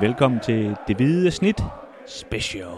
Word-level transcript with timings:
Velkommen 0.00 0.40
til 0.40 0.76
Det 0.88 0.96
Hvide 0.96 1.30
Snit 1.30 1.60
Special. 2.06 2.68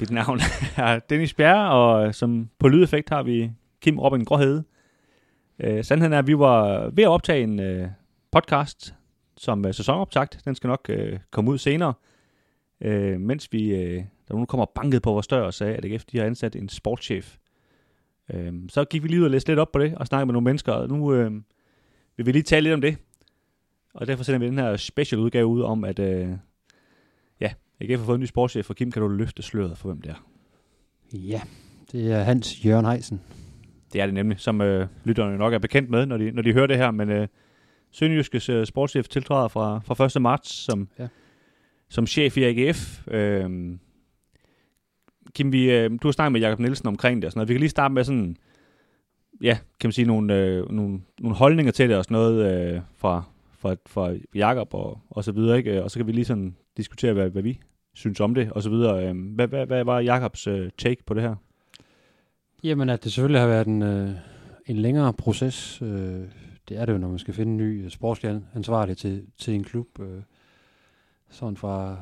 Mit 0.00 0.10
navn 0.10 0.38
er 0.76 0.98
Dennis 0.98 1.34
Bjerre, 1.34 1.70
og 1.70 2.14
som 2.14 2.50
på 2.58 2.68
lydeffekt 2.68 3.08
har 3.08 3.22
vi 3.22 3.50
Kim 3.80 3.98
Robin 3.98 4.24
Gråhede. 4.24 4.64
Øh, 5.58 5.84
sandheden 5.84 6.12
er, 6.12 6.18
at 6.18 6.26
vi 6.26 6.38
var 6.38 6.88
ved 6.88 7.04
at 7.04 7.08
optage 7.08 7.42
en 7.42 7.60
øh, 7.60 7.88
podcast 8.32 8.94
som 9.36 9.66
øh, 9.66 9.74
sæsonoptakt. 9.74 10.40
Den 10.44 10.54
skal 10.54 10.68
nok 10.68 10.86
øh, 10.88 11.18
komme 11.30 11.50
ud 11.50 11.58
senere. 11.58 11.94
Øh, 12.80 13.20
mens 13.20 13.52
vi, 13.52 13.74
øh, 13.74 13.96
der 14.28 14.34
nogen, 14.34 14.46
kommer 14.46 14.66
banket 14.74 15.02
på 15.02 15.12
vores 15.12 15.26
dør 15.26 15.42
og 15.42 15.54
sagde, 15.54 15.74
at 15.74 15.84
AGF 15.84 16.04
de 16.04 16.18
har 16.18 16.24
ansat 16.24 16.56
en 16.56 16.68
sportschef. 16.68 17.36
Øh, 18.34 18.52
så 18.68 18.84
gik 18.84 19.02
vi 19.02 19.08
lige 19.08 19.20
ud 19.20 19.24
og 19.24 19.30
læste 19.30 19.50
lidt 19.50 19.60
op 19.60 19.72
på 19.72 19.78
det, 19.78 19.94
og 19.94 20.06
snakkede 20.06 20.26
med 20.26 20.32
nogle 20.32 20.44
mennesker, 20.44 20.72
og 20.72 20.88
nu 20.88 21.14
øh, 21.14 21.32
vil 22.16 22.26
vi 22.26 22.32
lige 22.32 22.42
tale 22.42 22.62
lidt 22.62 22.74
om 22.74 22.80
det. 22.80 22.96
Og 23.94 24.06
derfor 24.06 24.24
sender 24.24 24.38
vi 24.38 24.46
den 24.46 24.58
her 24.58 24.76
special 24.76 25.20
udgave 25.20 25.46
ud 25.46 25.62
om, 25.62 25.84
at 25.84 25.98
øh, 25.98 26.28
ja, 27.40 27.52
AGF 27.80 27.98
har 27.98 28.06
fået 28.06 28.16
en 28.16 28.20
ny 28.20 28.26
sportschef, 28.26 28.70
og 28.70 28.76
Kim, 28.76 28.92
kan 28.92 29.02
du 29.02 29.08
løfte 29.08 29.42
sløret 29.42 29.78
for, 29.78 29.88
hvem 29.88 30.00
det 30.00 30.10
er? 30.10 30.26
Ja, 31.12 31.40
det 31.92 32.12
er 32.12 32.22
Hans 32.22 32.64
Jørgen 32.64 32.86
Heisen. 32.86 33.20
Det 33.92 34.00
er 34.00 34.06
det 34.06 34.14
nemlig, 34.14 34.40
som 34.40 34.60
øh, 34.60 34.88
lytterne 35.04 35.38
nok 35.38 35.54
er 35.54 35.58
bekendt 35.58 35.90
med, 35.90 36.06
når 36.06 36.16
de, 36.16 36.30
når 36.30 36.42
de 36.42 36.52
hører 36.52 36.66
det 36.66 36.76
her, 36.76 36.90
men 36.90 37.10
øh, 37.10 37.28
Sønderjyskes 37.90 38.48
øh, 38.48 38.66
sportschef 38.66 39.08
tiltræder 39.08 39.48
fra, 39.48 39.80
fra 39.84 40.04
1. 40.04 40.22
marts 40.22 40.50
som, 40.50 40.88
ja. 40.98 41.08
som 41.88 42.06
chef 42.06 42.36
i 42.36 42.42
AGF. 42.44 43.08
Øh, 43.08 43.78
Kim, 45.34 45.52
vi, 45.52 45.70
øh, 45.70 45.90
du 45.90 46.08
har 46.08 46.12
snakket 46.12 46.32
med 46.32 46.40
Jakob 46.40 46.58
Nielsen 46.58 46.88
omkring 46.88 47.22
det 47.22 47.26
og 47.26 47.32
sådan 47.32 47.38
noget. 47.38 47.48
Vi 47.48 47.54
kan 47.54 47.60
lige 47.60 47.70
starte 47.70 47.94
med 47.94 48.04
sådan, 48.04 48.36
ja, 49.42 49.58
kan 49.80 49.88
man 49.88 49.92
sige, 49.92 50.06
nogle, 50.06 50.34
øh, 50.34 50.72
nogle, 50.72 51.00
nogle 51.20 51.36
holdninger 51.36 51.72
til 51.72 51.88
det 51.88 51.96
og 51.96 52.04
sådan 52.04 52.14
noget 52.14 52.72
øh, 52.74 52.80
fra, 52.96 53.24
fra, 53.64 53.76
fra 53.86 54.14
Jakob 54.34 54.74
og, 54.74 54.98
og 55.10 55.24
så 55.24 55.32
videre, 55.32 55.58
ikke? 55.58 55.84
Og 55.84 55.90
så 55.90 55.98
kan 55.98 56.06
vi 56.06 56.12
lige 56.12 56.24
sådan 56.24 56.56
diskutere, 56.76 57.12
hvad, 57.12 57.30
hvad 57.30 57.42
vi 57.42 57.60
synes 57.94 58.20
om 58.20 58.34
det 58.34 58.52
og 58.52 58.62
så 58.62 58.70
videre. 58.70 59.08
Øhm, 59.08 59.18
hvad, 59.18 59.48
hvad, 59.48 59.66
hvad 59.66 59.84
var 59.84 60.00
Jakobs 60.00 60.46
øh, 60.46 60.70
take 60.78 61.04
på 61.06 61.14
det 61.14 61.22
her? 61.22 61.34
Jamen, 62.64 62.88
at 62.88 63.04
det 63.04 63.12
selvfølgelig 63.12 63.40
har 63.40 63.48
været 63.48 63.66
en, 63.66 63.82
øh, 63.82 64.10
en 64.66 64.76
længere 64.76 65.12
proces. 65.12 65.82
Øh, 65.82 66.22
det 66.68 66.78
er 66.78 66.86
det 66.86 66.92
jo, 66.92 66.98
når 66.98 67.08
man 67.08 67.18
skal 67.18 67.34
finde 67.34 67.52
en 67.52 67.56
ny 67.56 67.84
øh, 67.84 67.90
sportslig 67.90 68.40
ansvarlig 68.54 68.96
til, 68.96 69.26
til 69.38 69.54
en 69.54 69.64
klub. 69.64 70.00
Øh, 70.00 70.22
sådan 71.30 71.56
fra, 71.56 71.96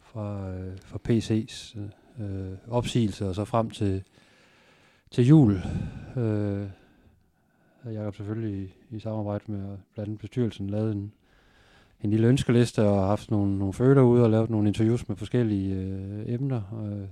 fra, 0.00 0.50
øh, 0.50 0.78
fra 0.84 0.98
PC's 1.08 1.78
øh, 1.78 2.50
øh, 2.50 2.56
opsigelse 2.68 3.28
og 3.28 3.34
så 3.34 3.44
frem 3.44 3.70
til, 3.70 4.02
til 5.10 5.26
jul. 5.26 5.60
Øh, 6.16 6.66
har 7.82 7.90
Jacob 7.90 8.16
selvfølgelig 8.16 8.62
i, 8.62 8.96
i 8.96 8.98
samarbejde 8.98 9.44
med 9.46 9.78
blandt 9.94 10.08
andet 10.08 10.18
bestyrelsen 10.18 10.70
lavet 10.70 10.92
en, 10.92 11.12
en 12.00 12.10
lille 12.10 12.26
ønskeliste 12.26 12.82
og 12.82 13.06
haft 13.06 13.30
nogle, 13.30 13.58
nogle 13.58 13.72
føler 13.72 14.02
ude 14.02 14.24
og 14.24 14.30
lavet 14.30 14.50
nogle 14.50 14.68
interviews 14.68 15.08
med 15.08 15.16
forskellige 15.16 15.76
øh, 15.76 16.34
emner. 16.34 16.62
Og, 16.72 16.88
øh, 16.88 17.08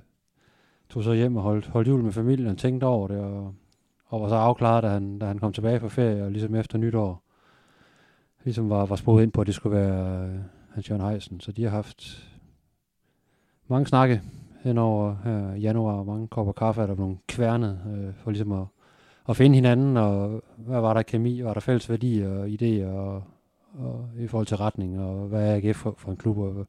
tog 0.91 1.03
så 1.03 1.13
hjem 1.13 1.37
og 1.37 1.43
holdt, 1.43 1.67
holdt 1.67 1.89
jul 1.89 2.03
med 2.03 2.13
familien 2.13 2.49
og 2.49 2.59
tænkte 2.59 2.85
over 2.85 3.09
det, 3.09 3.19
og, 3.19 3.55
og 4.07 4.23
var 4.23 4.29
så 4.29 4.35
afklaret, 4.35 4.83
da 4.83 4.89
han, 4.89 5.19
da 5.19 5.27
han 5.27 5.39
kom 5.39 5.53
tilbage 5.53 5.81
fra 5.81 5.89
ferie, 5.89 6.25
og 6.25 6.31
ligesom 6.31 6.55
efter 6.55 6.79
nytår, 6.79 7.23
ligesom 8.45 8.71
var, 8.71 8.87
var 8.87 8.97
sporet 8.97 9.23
ind 9.23 9.33
på, 9.33 9.41
at 9.41 9.47
det 9.47 9.55
skulle 9.55 9.77
være 9.77 10.29
øh, 10.29 10.41
Hans 10.71 10.91
Jørgen 10.91 11.07
Heisen. 11.07 11.41
Så 11.41 11.53
de 11.53 11.63
har 11.63 11.71
haft 11.71 12.31
mange 13.69 13.87
snakke 13.87 14.23
henover 14.61 15.17
her 15.25 15.51
øh, 15.51 15.57
i 15.57 15.61
januar, 15.61 16.03
mange 16.03 16.29
kopper 16.29 16.53
kaffe, 16.53 16.83
der 16.83 16.95
nogle 16.95 17.17
kværnet, 17.29 17.81
øh, 17.95 18.15
for 18.15 18.31
ligesom 18.31 18.53
at, 18.53 18.65
at 19.31 19.37
finde 19.37 19.55
hinanden, 19.55 19.97
og 19.97 20.43
hvad 20.57 20.81
var 20.81 20.95
der 20.95 21.03
kemi, 21.03 21.45
var 21.45 21.55
der 21.55 21.61
fælles 21.61 21.91
værdi 21.91 22.23
og 22.23 22.47
idéer, 22.47 22.87
og, 22.87 23.25
og 23.79 24.09
i 24.19 24.27
forhold 24.27 24.47
til 24.47 24.57
retning, 24.57 25.01
og 25.01 25.29
hvad 25.29 25.51
er 25.51 25.55
AGF 25.57 25.77
for, 25.77 25.95
for 25.99 26.11
en 26.11 26.17
klub, 26.17 26.39
og 26.39 26.67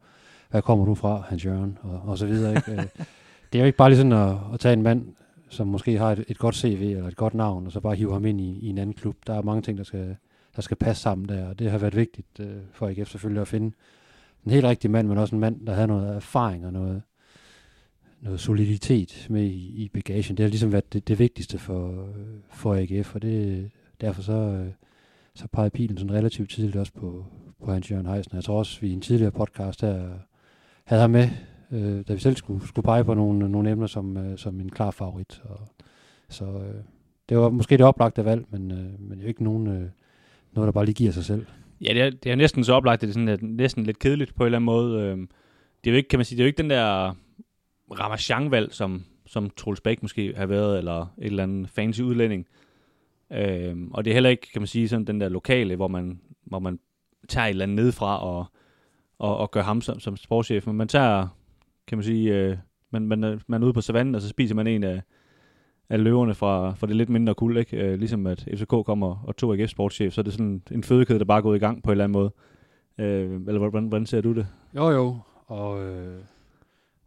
hvad 0.50 0.62
kommer 0.62 0.86
du 0.86 0.96
fra, 0.96 1.24
Hans 1.30 1.46
Jørgen, 1.46 1.78
og, 1.82 2.02
og 2.06 2.18
så 2.18 2.26
videre. 2.26 2.56
Ikke? 2.56 2.72
Øh, 2.72 2.78
det 3.54 3.60
er 3.60 3.60
jo 3.60 3.66
ikke 3.66 3.78
bare 3.78 3.90
lige 3.90 3.98
sådan 3.98 4.12
at, 4.12 4.38
at 4.54 4.60
tage 4.60 4.74
en 4.74 4.82
mand, 4.82 5.06
som 5.50 5.68
måske 5.68 5.98
har 5.98 6.12
et, 6.12 6.26
et 6.28 6.38
godt 6.38 6.56
CV 6.56 6.82
eller 6.82 7.08
et 7.08 7.16
godt 7.16 7.34
navn, 7.34 7.66
og 7.66 7.72
så 7.72 7.80
bare 7.80 7.96
hive 7.96 8.14
ham 8.14 8.26
ind 8.26 8.42
i, 8.42 8.60
i 8.60 8.70
en 8.70 8.78
anden 8.78 8.96
klub. 8.96 9.16
Der 9.28 9.34
er 9.34 9.42
mange 9.42 9.62
ting, 9.62 9.78
der 9.78 9.84
skal, 9.84 10.16
der 10.56 10.62
skal 10.62 10.78
passe 10.78 11.04
sammen 11.04 11.30
der, 11.30 11.50
og 11.50 11.60
det 11.60 11.72
har 11.72 11.78
været 11.78 11.96
vigtigt 11.96 12.40
øh, 12.40 12.56
for 12.74 12.88
AGF 12.88 13.10
selvfølgelig 13.10 13.42
at 13.42 13.48
finde 13.48 13.76
en 14.46 14.52
helt 14.52 14.66
rigtig 14.66 14.92
mand, 14.92 15.08
men 15.08 15.18
også 15.18 15.36
en 15.36 15.42
mand, 15.42 15.68
der 15.68 15.74
havde 15.74 15.88
noget 15.88 16.16
erfaring 16.16 16.66
og 16.66 16.74
noget, 16.74 17.02
noget 18.22 18.40
soliditet 18.40 19.28
med 19.30 19.44
i, 19.44 19.84
i 19.84 19.90
bagagen. 19.94 20.38
Det 20.38 20.44
har 20.44 20.50
ligesom 20.50 20.72
været 20.72 20.94
det, 20.94 21.08
det 21.08 21.20
vigtigste 21.20 21.58
for, 21.58 22.10
for 22.50 22.76
AGF, 22.76 23.16
og 23.16 23.22
det, 23.22 23.70
derfor 24.02 24.22
så, 24.22 24.68
så 25.36 25.48
pegede 25.48 25.70
pilen 25.70 25.98
sådan 25.98 26.16
relativt 26.16 26.50
tidligt 26.50 26.76
også 26.76 26.94
på, 26.94 27.26
på 27.64 27.72
Hans 27.72 27.92
Jørgen 27.92 28.06
Heisen. 28.06 28.36
Jeg 28.36 28.44
tror 28.44 28.58
også, 28.58 28.82
vi 28.82 28.88
i 28.88 28.94
en 28.94 29.02
tidligere 29.02 29.32
podcast 29.32 29.82
her 29.82 30.10
havde 30.86 31.02
ham 31.02 31.10
med 31.10 31.30
øh, 31.72 32.04
da 32.08 32.14
vi 32.14 32.20
selv 32.20 32.36
skulle, 32.36 32.68
skulle 32.68 32.86
pege 32.86 33.04
på 33.04 33.14
nogle, 33.14 33.50
nogle 33.50 33.72
emner 33.72 33.88
som, 33.88 34.18
øh, 34.18 34.38
som 34.38 34.60
en 34.60 34.70
klar 34.70 34.92
favorit. 34.92 35.42
Og, 35.44 35.60
så 36.30 36.46
øh, 36.46 36.84
det 37.30 37.38
var 37.38 37.50
måske 37.50 37.78
det 37.78 37.86
oplagte 37.86 38.26
valg, 38.26 38.46
men, 38.50 38.72
øh, 38.72 39.00
men 39.00 39.20
jo 39.20 39.28
ikke 39.28 39.44
nogen, 39.44 39.68
øh, 39.68 39.90
noget, 40.54 40.68
der 40.68 40.72
bare 40.72 40.86
lige 40.86 40.96
giver 40.96 41.12
sig 41.12 41.26
selv. 41.26 41.46
Ja, 41.82 41.94
det 41.94 42.02
er, 42.02 42.10
det 42.10 42.32
er 42.32 42.36
næsten 42.36 42.64
så 42.64 42.74
oplagt, 42.74 43.02
det 43.02 43.10
er 43.10 43.14
sådan, 43.14 43.28
at 43.28 43.42
næsten 43.42 43.84
lidt 43.84 44.00
kedeligt 44.00 44.36
på 44.36 44.44
en 44.44 44.46
eller 44.46 44.58
anden 44.58 44.66
måde. 44.66 45.02
Øh, 45.02 45.18
det 45.84 45.90
er 45.90 45.92
jo 45.92 45.98
ikke, 45.98 46.10
kan 46.10 46.20
man 46.20 46.26
sige, 46.26 46.38
det 46.38 46.42
er 46.42 46.46
jo 46.46 46.48
ikke 46.48 46.62
den 46.62 46.70
der 46.70 47.16
Ramachan-valg, 48.00 48.74
som, 48.74 49.04
som 49.26 49.50
Troels 49.50 49.82
Bæk 49.82 50.02
måske 50.02 50.34
har 50.38 50.46
været, 50.46 50.78
eller 50.78 51.02
et 51.02 51.26
eller 51.26 51.44
andet 51.44 51.70
fancy 51.70 52.02
udlænding. 52.02 52.48
Øh, 53.32 53.76
og 53.92 54.06
det 54.06 54.12
er 54.12 54.16
heller 54.16 54.30
ikke, 54.30 54.52
kan 54.52 54.62
man 54.62 54.68
sige, 54.68 54.90
sådan 54.90 55.06
den 55.06 55.22
der 55.22 55.30
lokale, 55.30 55.76
hvor 55.76 55.88
man, 55.88 56.22
hvor 56.46 56.60
man 56.60 56.80
tager 57.30 57.46
et 57.46 57.50
eller 57.50 57.64
andet 57.64 57.76
nedefra 57.76 58.24
og, 58.24 58.46
og, 59.20 59.38
og 59.38 59.52
gør 59.52 59.62
ham 59.62 59.82
som, 59.82 60.00
som 60.00 60.18
sportschef. 60.18 60.68
Men 60.68 60.76
man 60.76 60.88
tager 60.88 61.28
kan 61.88 61.98
man 61.98 62.04
sige, 62.04 62.36
øh, 62.36 62.58
man, 62.92 63.08
man, 63.08 63.24
øh, 63.24 63.42
man 63.48 63.62
er 63.62 63.66
ude 63.66 63.74
på 63.74 63.82
savannen, 63.82 64.16
og 64.16 64.22
så 64.22 64.30
spiser 64.30 64.56
man 64.56 64.68
en 64.68 64.84
af, 64.84 65.02
af 65.90 66.04
løverne 66.04 66.34
fra, 66.34 66.74
fra 66.74 66.88
det 66.88 66.96
lidt 66.96 67.10
mindre 67.10 67.36
kul, 67.36 67.58
ikke? 67.58 67.78
Øh, 67.78 68.00
ligesom 68.00 68.28
at 68.28 68.48
FCK 68.56 68.68
kommer 68.68 69.24
og 69.28 69.38
tog 69.38 69.54
AGF 69.54 69.70
sportschef, 69.70 70.14
så 70.14 70.22
er 70.22 70.24
det 70.24 70.34
sådan 70.34 70.62
en 70.72 70.84
fødekæde, 70.84 71.20
der 71.20 71.26
bare 71.26 71.38
er 71.38 71.42
gået 71.42 71.56
i 71.56 71.60
gang 71.60 71.84
på 71.84 71.90
en 71.90 71.92
eller 71.92 72.04
anden 72.04 72.14
måde. 72.14 72.32
Øh, 72.98 73.42
eller 73.48 73.58
hvordan, 73.58 73.88
hvordan 73.88 74.06
ser 74.06 74.22
du 74.22 74.34
det? 74.34 74.48
Jo, 74.76 74.90
jo, 74.90 75.18
og, 75.48 75.84
øh, 75.84 76.20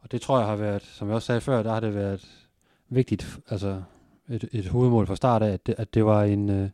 og 0.04 0.12
det 0.12 0.20
tror 0.20 0.38
jeg 0.38 0.46
har 0.46 0.56
været, 0.56 0.82
som 0.82 1.08
jeg 1.08 1.14
også 1.14 1.26
sagde 1.26 1.40
før, 1.40 1.62
der 1.62 1.72
har 1.72 1.80
det 1.80 1.94
været 1.94 2.46
vigtigt, 2.88 3.38
altså 3.50 3.82
et, 4.28 4.48
et 4.52 4.66
hovedmål 4.66 5.06
fra 5.06 5.16
start 5.16 5.42
af, 5.42 5.52
at 5.52 5.66
det, 5.66 5.74
at 5.78 5.94
det 5.94 6.04
var 6.04 6.22
en, 6.22 6.50
øh, 6.50 6.68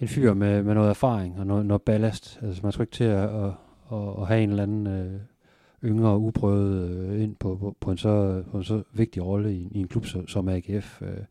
en 0.00 0.08
fyr 0.08 0.34
med, 0.34 0.62
med 0.62 0.74
noget 0.74 0.90
erfaring 0.90 1.40
og 1.40 1.46
noget, 1.46 1.66
noget 1.66 1.82
ballast. 1.82 2.38
Altså 2.42 2.60
man 2.62 2.72
skulle 2.72 2.84
ikke 2.84 2.96
til 2.96 3.04
at, 3.04 3.44
at, 3.44 3.52
at, 3.92 4.08
at 4.20 4.26
have 4.26 4.42
en 4.42 4.50
eller 4.50 4.62
anden 4.62 4.86
øh, 4.86 5.20
yngre 5.84 6.08
og 6.08 6.22
uprøvet 6.22 6.90
øh, 6.90 7.22
ind 7.22 7.36
på, 7.36 7.56
på, 7.56 7.76
på, 7.80 7.90
en 7.90 7.98
så, 7.98 8.42
på 8.50 8.56
en 8.56 8.64
så 8.64 8.82
vigtig 8.92 9.24
rolle 9.24 9.54
i, 9.54 9.68
i 9.70 9.80
en 9.80 9.88
klub 9.88 10.06
som, 10.06 10.28
som 10.28 10.48
AGF. 10.48 11.02
Øh. 11.02 11.24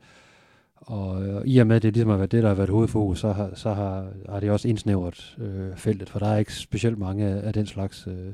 Og, 0.75 1.09
og 1.09 1.47
i 1.47 1.57
og 1.57 1.67
med, 1.67 1.75
at 1.75 1.83
det 1.83 1.93
ligesom 1.93 2.09
har 2.09 2.17
været 2.17 2.31
det, 2.31 2.43
der 2.43 2.49
har 2.49 2.55
været 2.55 2.69
hovedfokus, 2.69 3.19
så 3.19 3.31
har, 3.31 3.51
så 3.53 3.73
har, 3.73 4.07
har 4.29 4.39
det 4.39 4.51
også 4.51 4.67
indsnævret 4.67 5.37
øh, 5.39 5.75
feltet, 5.75 6.09
for 6.09 6.19
der 6.19 6.27
er 6.27 6.37
ikke 6.37 6.53
specielt 6.53 6.97
mange 6.97 7.25
af, 7.25 7.47
af 7.47 7.53
den 7.53 7.65
slags 7.65 8.07
øh, 8.07 8.33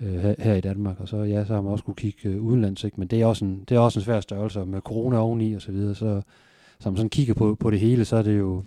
øh, 0.00 0.14
her, 0.14 0.34
her 0.38 0.54
i 0.54 0.60
Danmark. 0.60 1.00
Og 1.00 1.08
så, 1.08 1.16
ja, 1.16 1.44
så 1.44 1.54
har 1.54 1.60
man 1.60 1.72
også 1.72 1.84
kunne 1.84 1.94
kigge 1.94 2.28
øh, 2.28 2.42
udenlands, 2.42 2.84
ikke? 2.84 3.00
men 3.00 3.08
det 3.08 3.22
er, 3.22 3.26
også 3.26 3.44
en, 3.44 3.64
det 3.68 3.74
er 3.74 3.78
også 3.78 3.98
en 4.00 4.04
svær 4.04 4.20
størrelse, 4.20 4.64
med 4.64 4.80
corona 4.80 5.18
oveni 5.18 5.54
og 5.54 5.62
så 5.62 5.72
videre, 5.72 5.94
så, 5.94 6.22
så 6.80 6.90
man 6.90 6.96
sådan 6.96 7.10
kigger 7.10 7.34
på, 7.34 7.54
på 7.54 7.70
det 7.70 7.80
hele, 7.80 8.04
så 8.04 8.16
er 8.16 8.22
det 8.22 8.38
jo, 8.38 8.64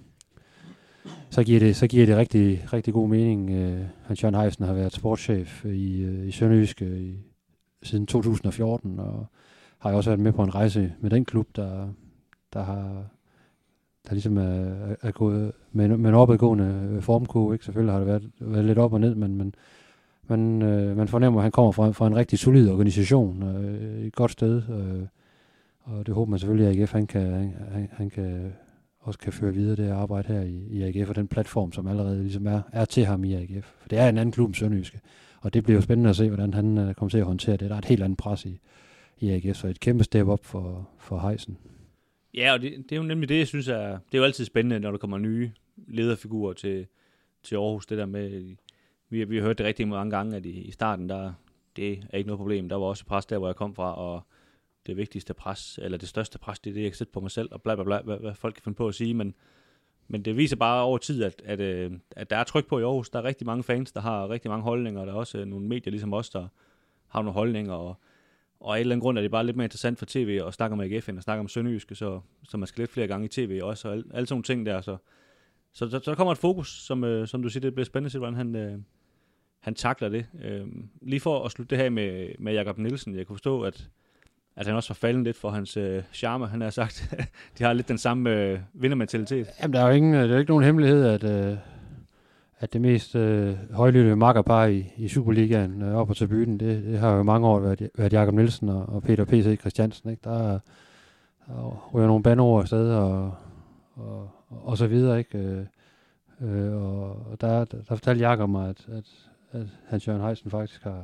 så 1.29 1.43
giver 1.43 1.59
det, 1.59 1.75
så 1.75 1.87
giver 1.87 2.05
det 2.05 2.17
rigtig, 2.17 2.73
rigtig 2.73 2.93
god 2.93 3.09
mening. 3.09 3.49
Øh, 3.49 3.85
Hans 4.03 4.23
Jørgen 4.23 4.35
Heisen 4.35 4.65
har 4.65 4.73
været 4.73 4.93
sportschef 4.93 5.65
øh, 5.65 5.75
i, 5.75 6.01
øh, 6.01 6.27
i 6.27 6.31
Sønderjysk 6.31 6.81
øh, 6.81 7.01
i, 7.01 7.15
siden 7.83 8.05
2014, 8.05 8.99
og 8.99 9.25
har 9.79 9.93
også 9.93 10.09
været 10.09 10.19
med 10.19 10.33
på 10.33 10.43
en 10.43 10.55
rejse 10.55 10.93
med 10.99 11.09
den 11.09 11.25
klub, 11.25 11.47
der, 11.55 11.87
der 12.53 12.63
har 12.63 13.05
der 14.07 14.13
ligesom 14.13 14.37
er, 14.37 14.95
er 15.01 15.11
gået 15.11 15.51
med, 15.71 15.87
med 15.87 16.09
en 16.09 16.15
opadgående 16.15 16.89
øh, 16.91 17.01
formkurve. 17.01 17.55
Ikke? 17.55 17.65
Selvfølgelig 17.65 17.93
har 17.93 17.99
det 17.99 18.07
været, 18.07 18.31
været 18.39 18.65
lidt 18.65 18.77
op 18.77 18.93
og 18.93 18.99
ned, 18.99 19.15
men, 19.15 19.35
men 19.35 19.55
man, 20.29 20.61
øh, 20.61 20.97
man 20.97 21.07
fornemmer, 21.07 21.39
at 21.39 21.43
han 21.43 21.51
kommer 21.51 21.71
fra, 21.71 21.91
fra 21.91 22.07
en 22.07 22.15
rigtig 22.15 22.39
solid 22.39 22.69
organisation, 22.69 23.43
øh, 23.43 24.05
et 24.05 24.15
godt 24.15 24.31
sted, 24.31 24.61
øh, 24.69 25.07
og 25.81 26.05
det 26.05 26.13
håber 26.13 26.29
man 26.29 26.39
selvfølgelig, 26.39 26.67
at 26.67 26.79
AGF 26.79 26.91
han 26.91 27.07
kan, 27.07 27.53
han, 27.71 27.89
han 27.91 28.09
kan 28.09 28.53
også 28.99 29.19
kan 29.19 29.33
føre 29.33 29.53
videre 29.53 29.75
det 29.75 29.89
arbejde 29.89 30.27
her 30.33 30.41
i, 30.41 30.67
i 30.69 30.81
AGF, 30.81 31.09
og 31.09 31.15
den 31.15 31.27
platform, 31.27 31.71
som 31.71 31.87
allerede 31.87 32.21
ligesom 32.21 32.47
er, 32.47 32.61
er 32.71 32.85
til 32.85 33.05
ham 33.05 33.23
i 33.23 33.33
AGF. 33.33 33.73
For 33.81 33.89
det 33.89 33.99
er 33.99 34.09
en 34.09 34.17
anden 34.17 34.31
klub 34.31 34.47
end 34.47 34.55
Sønderjyske, 34.55 34.99
og 35.41 35.53
det 35.53 35.63
bliver 35.63 35.77
jo 35.77 35.81
spændende 35.81 36.09
at 36.09 36.15
se, 36.15 36.27
hvordan 36.27 36.53
han 36.53 36.77
øh, 36.77 36.93
kommer 36.93 37.09
til 37.09 37.17
at 37.17 37.25
håndtere 37.25 37.57
det. 37.57 37.69
Der 37.69 37.75
er 37.75 37.79
et 37.79 37.85
helt 37.85 38.03
andet 38.03 38.17
pres 38.17 38.45
i, 38.45 38.59
i 39.19 39.29
AGF, 39.29 39.57
så 39.57 39.67
et 39.67 39.79
kæmpe 39.79 40.03
step 40.03 40.27
op 40.27 40.45
for, 40.45 40.89
for 40.99 41.19
Heisen. 41.19 41.57
Ja, 42.33 42.53
og 42.53 42.61
det, 42.61 42.73
det 42.77 42.91
er 42.91 42.95
jo 42.95 43.03
nemlig 43.03 43.29
det, 43.29 43.37
jeg 43.37 43.47
synes 43.47 43.67
er, 43.67 43.87
det 43.87 44.13
er 44.13 44.17
jo 44.17 44.23
altid 44.23 44.45
spændende, 44.45 44.79
når 44.79 44.91
der 44.91 44.97
kommer 44.97 45.17
nye 45.17 45.51
lederfigurer 45.87 46.53
til, 46.53 46.87
til 47.43 47.55
Aarhus, 47.55 47.85
det 47.85 47.97
der 47.97 48.05
med, 48.05 48.55
vi, 49.09 49.23
vi 49.23 49.37
har 49.37 49.43
hørt 49.43 49.57
det 49.57 49.65
rigtig 49.65 49.87
mange 49.87 50.11
gange, 50.11 50.35
at 50.35 50.45
i, 50.45 50.61
i 50.61 50.71
starten, 50.71 51.09
der, 51.09 51.33
det 51.75 52.03
er 52.09 52.17
ikke 52.17 52.27
noget 52.27 52.39
problem. 52.39 52.69
Der 52.69 52.75
var 52.75 52.85
også 52.85 53.05
pres 53.05 53.25
der, 53.25 53.37
hvor 53.37 53.47
jeg 53.47 53.55
kom 53.55 53.75
fra, 53.75 53.97
og 53.97 54.21
det 54.87 54.97
vigtigste 54.97 55.33
pres, 55.33 55.79
eller 55.81 55.97
det 55.97 56.09
største 56.09 56.39
pres, 56.39 56.59
det 56.59 56.69
er 56.69 56.73
det, 56.73 56.81
jeg 56.81 56.91
kan 56.91 56.97
sætte 56.97 57.13
på 57.13 57.19
mig 57.19 57.31
selv, 57.31 57.49
og 57.51 57.61
bla 57.61 57.75
bla 57.75 57.83
bla, 57.83 58.01
hvad, 58.01 58.17
hvad 58.17 58.33
folk 58.35 58.53
kan 58.53 58.63
finde 58.63 58.75
på 58.75 58.87
at 58.87 58.95
sige, 58.95 59.13
men, 59.13 59.33
men 60.07 60.25
det 60.25 60.37
viser 60.37 60.55
bare 60.55 60.83
over 60.83 60.97
tid, 60.97 61.23
at, 61.23 61.41
at, 61.45 61.59
øh, 61.59 61.91
at 62.11 62.29
der 62.29 62.37
er 62.37 62.43
tryk 62.43 62.67
på 62.67 62.79
i 62.79 62.83
Aarhus. 62.83 63.09
Der 63.09 63.19
er 63.19 63.23
rigtig 63.23 63.47
mange 63.47 63.63
fans, 63.63 63.91
der 63.91 64.01
har 64.01 64.29
rigtig 64.29 64.51
mange 64.51 64.63
holdninger, 64.63 65.01
og 65.01 65.07
der 65.07 65.13
er 65.13 65.17
også 65.17 65.37
øh, 65.37 65.45
nogle 65.45 65.67
medier 65.67 65.91
ligesom 65.91 66.13
os, 66.13 66.29
der 66.29 66.47
har 67.07 67.21
nogle 67.21 67.33
holdninger, 67.33 67.73
og, 67.73 67.95
og 68.59 68.75
af 68.75 68.77
en 68.77 68.81
eller 68.81 68.93
anden 68.93 69.01
grund 69.01 69.17
er 69.17 69.21
det 69.21 69.31
bare 69.31 69.45
lidt 69.45 69.57
mere 69.57 69.65
interessant 69.65 69.99
for 69.99 70.05
tv 70.05 70.41
at 70.47 70.53
snakke 70.53 70.73
om 70.73 70.79
AGF, 70.79 71.09
end 71.09 71.17
at 71.17 71.23
snakke 71.23 71.39
om 71.39 71.47
Sønderjyske, 71.47 71.95
så, 71.95 72.19
så 72.43 72.57
man 72.57 72.67
skal 72.67 72.81
lidt 72.81 72.91
flere 72.91 73.07
gange 73.07 73.25
i 73.25 73.29
tv 73.29 73.59
også, 73.63 73.87
og 73.87 73.93
alle, 73.93 74.03
alle 74.13 74.27
sådan 74.27 74.35
nogle 74.35 74.43
ting 74.43 74.65
der, 74.65 74.81
så, 74.81 74.97
så, 75.73 75.89
så, 75.89 75.99
så 76.03 76.11
der 76.11 76.15
kommer 76.15 76.31
et 76.31 76.37
fokus, 76.37 76.67
som, 76.67 77.03
øh, 77.03 77.27
som 77.27 77.43
du 77.43 77.49
siger, 77.49 77.61
det 77.61 77.73
bliver 77.73 77.85
spændende 77.85 78.07
at 78.07 78.11
se, 78.11 78.17
hvordan 78.19 78.35
han, 78.35 78.55
øh, 78.55 78.79
han 79.59 79.75
takler 79.75 80.09
det. 80.09 80.25
Øh, 80.43 80.67
lige 81.01 81.19
for 81.19 81.45
at 81.45 81.51
slutte 81.51 81.75
det 81.75 81.83
her 81.83 81.89
med, 81.89 82.27
med 82.39 82.53
Jakob 82.53 82.77
Nielsen, 82.77 83.15
jeg 83.15 83.27
kunne 83.27 83.35
forstå, 83.35 83.61
at, 83.61 83.89
at 84.55 84.65
han 84.65 84.75
også 84.75 84.89
var 84.89 84.95
faldet 84.95 85.23
lidt 85.23 85.37
for 85.37 85.49
hans 85.49 85.77
øh, 85.77 86.03
charme, 86.13 86.47
han 86.47 86.61
har 86.61 86.69
sagt. 86.69 87.15
de 87.57 87.63
har 87.63 87.73
lidt 87.73 87.87
den 87.87 87.97
samme 87.97 88.29
øh, 88.29 88.59
vindermentalitet. 88.73 89.47
Jamen, 89.61 89.73
der 89.73 89.81
er 89.81 89.87
jo 89.87 89.93
ingen, 89.93 90.13
øh, 90.13 90.29
der 90.29 90.35
er 90.35 90.39
ikke 90.39 90.51
nogen 90.51 90.63
hemmelighed, 90.63 91.05
at, 91.05 91.23
øh, 91.23 91.57
at 92.59 92.73
det 92.73 92.81
mest 92.81 93.15
øh, 93.15 93.55
højlytte 93.71 94.15
makkerpar 94.15 94.65
i, 94.65 94.85
i 94.97 95.07
Superligaen 95.07 95.81
øh, 95.81 95.95
oppe 95.95 96.11
på 96.11 96.15
tribunen, 96.15 96.59
det, 96.59 96.83
det 96.83 96.99
har 96.99 97.15
jo 97.15 97.23
mange 97.23 97.47
år 97.47 97.59
været, 97.59 97.89
været 97.97 98.13
Jakob 98.13 98.33
Nielsen 98.33 98.69
og, 98.69 98.89
og 98.89 99.03
Peter 99.03 99.25
P.C. 99.25 99.59
Christiansen. 99.59 100.09
Ikke? 100.09 100.21
Der, 100.23 100.59
der 101.47 101.89
ryger 101.93 102.07
nogle 102.07 102.23
bandord 102.23 102.61
afsted 102.61 102.91
og, 102.91 103.33
og, 103.95 104.29
og 104.49 104.77
så 104.77 104.87
videre. 104.87 105.17
Ikke? 105.17 105.37
Øh, 105.37 105.65
øh, 106.41 106.75
og 106.75 107.41
der, 107.41 107.47
der, 107.47 107.65
der 107.65 107.83
fortalte 107.83 108.21
Jakob 108.21 108.49
mig, 108.49 108.69
at, 108.69 108.87
at, 108.91 109.03
at 109.51 109.67
Hans 109.87 110.07
Jørgen 110.07 110.21
Heisen 110.21 110.51
faktisk 110.51 110.83
har, 110.83 111.03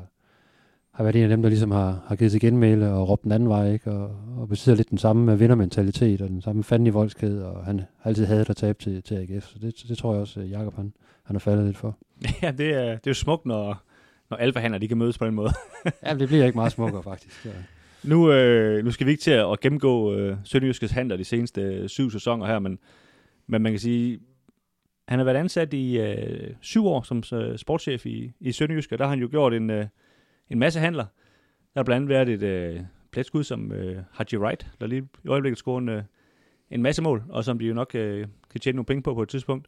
har 0.92 1.04
været 1.04 1.16
en 1.16 1.24
af 1.24 1.30
dem, 1.30 1.42
der 1.42 1.50
ligesom 1.50 1.72
har, 1.72 2.04
har 2.08 2.16
givet 2.16 2.32
sig 2.32 2.42
genmæle 2.42 2.92
og 2.92 3.10
råbt 3.10 3.24
den 3.24 3.32
anden 3.32 3.50
vej, 3.50 3.72
ikke? 3.72 3.92
Og, 3.92 4.16
og 4.38 4.50
besidder 4.50 4.76
lidt 4.76 4.90
den 4.90 4.98
samme 4.98 5.40
vindermentalitet 5.40 6.22
og 6.22 6.30
den 6.30 6.42
samme 6.42 6.64
fanden 6.64 6.88
i 6.88 6.90
voldsked, 6.90 7.42
og 7.42 7.66
han 7.66 7.80
har 7.80 8.10
altid 8.10 8.26
hadet 8.26 8.50
at 8.50 8.56
tabe 8.56 8.84
til, 8.84 9.04
til 9.04 9.16
AGF, 9.16 9.48
så 9.48 9.60
det, 9.60 9.84
det 9.88 9.98
tror 9.98 10.14
jeg 10.14 10.22
også, 10.22 10.42
Jakob 10.42 10.76
han, 10.76 10.94
han 11.24 11.36
har 11.36 11.40
faldet 11.40 11.66
lidt 11.66 11.78
for. 11.78 11.98
Ja, 12.42 12.52
det 12.52 12.74
er, 12.74 12.84
det 12.84 13.08
er 13.08 13.12
jo 13.12 13.14
smukt, 13.14 13.46
når, 13.46 13.84
når 14.30 14.38
alfahander 14.38 14.78
de 14.78 14.88
kan 14.88 14.98
mødes 14.98 15.18
på 15.18 15.26
den 15.26 15.34
måde. 15.34 15.52
ja, 16.06 16.14
det 16.14 16.28
bliver 16.28 16.46
ikke 16.46 16.58
meget 16.58 16.72
smukkere 16.72 17.04
faktisk. 17.04 17.46
Ja. 17.46 17.52
Nu, 18.04 18.32
øh, 18.32 18.86
nu 18.86 18.92
skal 18.92 19.08
vi 19.08 19.12
ikke 19.12 19.22
til 19.22 19.32
at 19.32 19.60
gennemgå 19.60 20.14
øh, 20.14 20.38
Sønderjyskes 20.44 20.92
handler 20.92 21.18
de 21.18 21.24
seneste 21.24 21.62
øh, 21.62 21.90
syv 21.90 22.12
sæsoner 22.12 22.46
her, 22.46 22.60
men, 22.60 22.80
men 23.48 23.62
man 23.62 23.72
kan 23.72 23.80
sige, 23.80 24.20
han 25.08 25.20
har 25.20 25.24
været 25.24 25.36
ansat 25.36 25.74
i 25.74 26.00
øh, 26.00 26.54
syv 26.62 26.86
år 26.86 27.02
som 27.02 27.24
øh, 27.34 27.58
sportschef 27.58 28.06
i, 28.06 28.34
i 28.40 28.52
Sønderjysk, 28.52 28.92
og 28.92 28.98
der 28.98 29.06
har 29.06 29.10
han 29.10 29.20
jo 29.20 29.28
gjort 29.32 29.54
en, 29.54 29.70
øh, 29.70 29.86
en 30.50 30.60
masse 30.60 30.80
handler. 30.80 31.06
Der 31.74 31.80
har 31.80 31.84
blandt 31.84 32.12
andet 32.12 32.28
været 32.28 32.30
et 32.30 32.44
øh, 32.44 32.82
pletskud 33.12 33.44
som 33.44 33.72
øh, 33.72 34.04
Haji 34.12 34.38
Wright, 34.38 34.68
der 34.82 34.88
lige 34.88 35.08
i 35.24 35.28
øjeblikket 35.28 35.58
scorer 35.58 35.78
en, 35.80 35.90
øh, 35.90 36.04
en 36.72 36.82
masse 36.82 37.02
mål, 37.02 37.24
og 37.30 37.44
som 37.44 37.60
de 37.60 37.66
jo 37.66 37.74
nok 37.74 37.96
øh, 37.96 38.28
kan 38.52 38.62
tjene 38.62 38.76
nogle 38.76 38.86
penge 38.86 39.04
på 39.04 39.14
på 39.14 39.22
et 39.22 39.30
tidspunkt. 39.30 39.68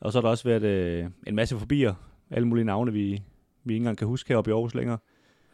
Og 0.00 0.12
så 0.12 0.18
har 0.18 0.22
der 0.22 0.28
også 0.28 0.48
været 0.48 0.62
øh, 0.62 1.06
en 1.26 1.34
masse 1.34 1.58
forbier, 1.58 1.94
alle 2.30 2.48
mulige 2.48 2.64
navne, 2.64 2.92
vi, 2.92 3.22
vi 3.64 3.74
ikke 3.74 3.82
engang 3.82 3.98
kan 3.98 4.08
huske 4.08 4.28
heroppe 4.28 4.50
i 4.50 4.52
Aarhus 4.52 4.74
længere. 4.74 4.98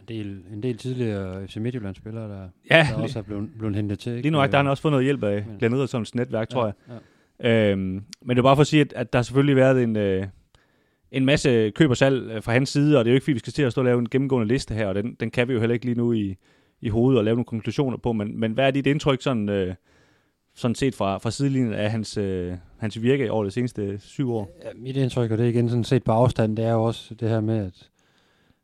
En 0.01 0.09
del, 0.09 0.45
en 0.53 0.63
del 0.63 0.79
tidligere 0.79 1.49
FC 1.49 1.57
Midtjylland-spillere, 1.57 2.29
der, 2.29 2.49
ja, 2.71 2.87
der 2.91 3.03
også 3.03 3.19
er 3.19 3.23
blevet, 3.23 3.51
blevet 3.59 3.77
hentet 3.77 3.99
til. 3.99 4.13
Ikke? 4.13 4.23
Lige 4.23 4.31
nu 4.33 4.39
der 4.39 4.47
har 4.51 4.57
han 4.57 4.67
også 4.67 4.83
fået 4.83 4.93
noget 4.93 5.05
hjælp 5.05 5.23
af 5.23 5.45
Glenn 5.59 5.75
Riddersons 5.75 6.15
netværk, 6.15 6.49
tror 6.49 6.65
jeg. 6.65 6.75
Ja. 6.89 6.95
Øhm, 7.45 8.05
men 8.23 8.37
det 8.37 8.39
er 8.39 8.43
bare 8.43 8.57
for 8.57 8.61
at 8.61 8.67
sige, 8.67 8.81
at, 8.81 8.93
at 8.93 9.13
der 9.13 9.19
har 9.19 9.23
selvfølgelig 9.23 9.57
været 9.57 9.83
en, 9.83 9.97
øh, 9.97 10.27
en 11.13 11.25
masse 11.25 11.71
køb 11.71 11.91
og 11.91 11.97
salg 11.97 12.31
øh, 12.31 12.43
fra 12.43 12.53
hans 12.53 12.69
side, 12.69 12.99
og 12.99 13.05
det 13.05 13.11
er 13.11 13.13
jo 13.13 13.17
ikke 13.17 13.25
fordi, 13.25 13.33
vi 13.33 13.39
skal 13.39 13.53
til 13.53 13.63
at 13.63 13.73
stå 13.73 13.81
og 13.81 13.85
lave 13.85 13.99
en 13.99 14.09
gennemgående 14.09 14.49
liste 14.49 14.75
her, 14.75 14.87
og 14.87 14.95
den, 14.95 15.17
den 15.21 15.31
kan 15.31 15.49
vi 15.49 15.53
jo 15.53 15.61
heller 15.61 15.75
ikke 15.75 15.87
lige 15.87 15.99
nu 15.99 16.13
i, 16.13 16.37
i 16.81 16.89
hovedet 16.89 17.19
og 17.19 17.25
lave 17.25 17.35
nogle 17.35 17.45
konklusioner 17.45 17.97
på, 17.97 18.13
men, 18.13 18.41
men 18.41 18.53
hvad 18.53 18.67
er 18.67 18.71
dit 18.71 18.87
indtryk 18.87 19.23
sådan, 19.23 19.49
øh, 19.49 19.75
sådan 20.55 20.75
set 20.75 20.95
fra, 20.95 21.19
fra 21.19 21.31
sidelinjen 21.31 21.73
af 21.73 21.91
hans, 21.91 22.17
øh, 22.17 22.55
hans 22.79 23.03
virke 23.03 23.33
over 23.33 23.45
de 23.45 23.51
seneste 23.51 23.99
syv 23.99 24.33
år? 24.33 24.59
Ja, 24.65 24.69
mit 24.75 24.97
indtryk, 24.97 25.31
og 25.31 25.39
det 25.39 25.45
er 25.45 25.51
igen 25.51 25.69
sådan 25.69 25.85
set 25.85 26.05
på 26.05 26.13
afstand, 26.13 26.57
det 26.57 26.65
er 26.65 26.73
jo 26.73 26.83
også 26.83 27.15
det 27.15 27.29
her 27.29 27.41
med, 27.41 27.59
at, 27.59 27.91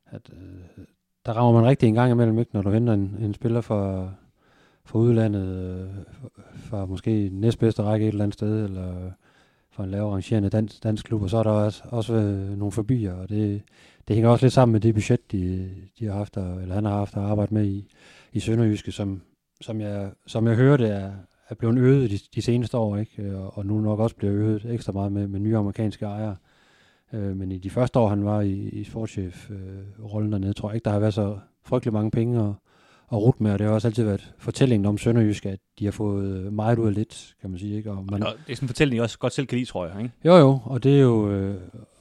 at 0.06 0.30
øh, 0.32 0.84
der 1.26 1.32
rammer 1.32 1.60
man 1.60 1.70
rigtig 1.70 1.88
en 1.88 1.94
gang 1.94 2.12
imellem, 2.12 2.38
ikke, 2.38 2.50
når 2.54 2.62
du 2.62 2.70
henter 2.70 2.92
en, 2.92 3.16
en 3.20 3.34
spiller 3.34 3.60
fra, 3.60 4.10
fra 4.86 4.98
udlandet, 4.98 5.46
øh, 5.46 5.88
fra 6.56 6.86
måske 6.86 7.30
næstbedste 7.32 7.82
række 7.82 8.06
et 8.06 8.12
eller 8.12 8.24
andet 8.24 8.34
sted, 8.34 8.64
eller 8.64 9.10
for 9.70 9.84
en 9.84 9.90
lavere 9.90 10.14
rangerende 10.14 10.48
dansk, 10.48 10.82
dansk 10.82 11.04
klub, 11.04 11.22
og 11.22 11.30
så 11.30 11.36
er 11.36 11.42
der 11.42 11.50
også, 11.50 11.82
også 11.84 12.14
øh, 12.14 12.58
nogle 12.58 12.72
forbier, 12.72 13.14
og 13.14 13.28
det, 13.28 13.62
det 14.08 14.16
hænger 14.16 14.30
også 14.30 14.44
lidt 14.44 14.52
sammen 14.52 14.72
med 14.72 14.80
det 14.80 14.94
budget, 14.94 15.32
de, 15.32 15.70
de 15.98 16.04
har 16.04 16.12
haft, 16.12 16.36
eller 16.36 16.74
han 16.74 16.84
har 16.84 16.96
haft 16.96 17.16
at 17.16 17.22
arbejde 17.22 17.54
med 17.54 17.66
i, 17.66 17.88
i 18.32 18.40
Sønderjyske, 18.40 18.92
som, 18.92 19.22
som, 19.60 19.80
jeg, 19.80 20.10
som 20.26 20.46
jeg 20.46 20.56
hører 20.56 20.76
det 20.76 20.90
er, 20.90 21.12
er 21.48 21.54
blevet 21.54 21.78
øget 21.78 22.10
de, 22.10 22.18
de 22.34 22.42
seneste 22.42 22.76
år, 22.76 22.96
ikke? 22.96 23.36
Og, 23.38 23.58
og 23.58 23.66
nu 23.66 23.80
nok 23.80 23.98
også 23.98 24.16
bliver 24.16 24.34
øget 24.34 24.64
ekstra 24.64 24.92
meget 24.92 25.12
med, 25.12 25.28
med 25.28 25.40
nye 25.40 25.56
amerikanske 25.56 26.04
ejere. 26.04 26.36
Øh, 27.12 27.36
men 27.36 27.52
i 27.52 27.58
de 27.58 27.70
første 27.70 27.98
år, 27.98 28.08
han 28.08 28.24
var 28.24 28.40
i, 28.40 28.52
i 28.52 28.84
sportschef-rollen 28.84 30.28
øh, 30.28 30.32
dernede, 30.32 30.52
tror 30.52 30.68
jeg 30.68 30.74
ikke, 30.74 30.84
der 30.84 30.90
har 30.90 30.98
været 30.98 31.14
så 31.14 31.38
frygtelig 31.64 31.92
mange 31.92 32.10
penge 32.10 32.48
at, 32.48 32.52
at 33.12 33.18
rute 33.18 33.42
med, 33.42 33.52
og 33.52 33.58
det 33.58 33.66
har 33.66 33.74
også 33.74 33.88
altid 33.88 34.04
været 34.04 34.34
fortællingen 34.38 34.86
om 34.86 34.98
Sønderjysk, 34.98 35.46
at 35.46 35.58
de 35.78 35.84
har 35.84 35.92
fået 35.92 36.52
meget 36.52 36.78
ud 36.78 36.86
af 36.86 36.94
lidt, 36.94 37.34
kan 37.40 37.50
man 37.50 37.58
sige. 37.58 37.76
Ikke? 37.76 37.90
Og 37.90 38.04
man, 38.10 38.22
og 38.22 38.32
det 38.46 38.52
er 38.52 38.56
sådan 38.56 38.64
en 38.64 38.68
fortælling, 38.68 38.96
I 38.96 39.00
også 39.00 39.18
godt 39.18 39.32
selv 39.32 39.46
kan 39.46 39.58
lide, 39.58 39.70
tror 39.70 39.86
jeg, 39.86 40.02
ikke? 40.02 40.14
Jo, 40.24 40.36
jo, 40.36 40.58
og 40.64 40.84
det 40.84 40.96
er 40.96 41.02
jo... 41.02 41.30
Øh, 41.30 41.54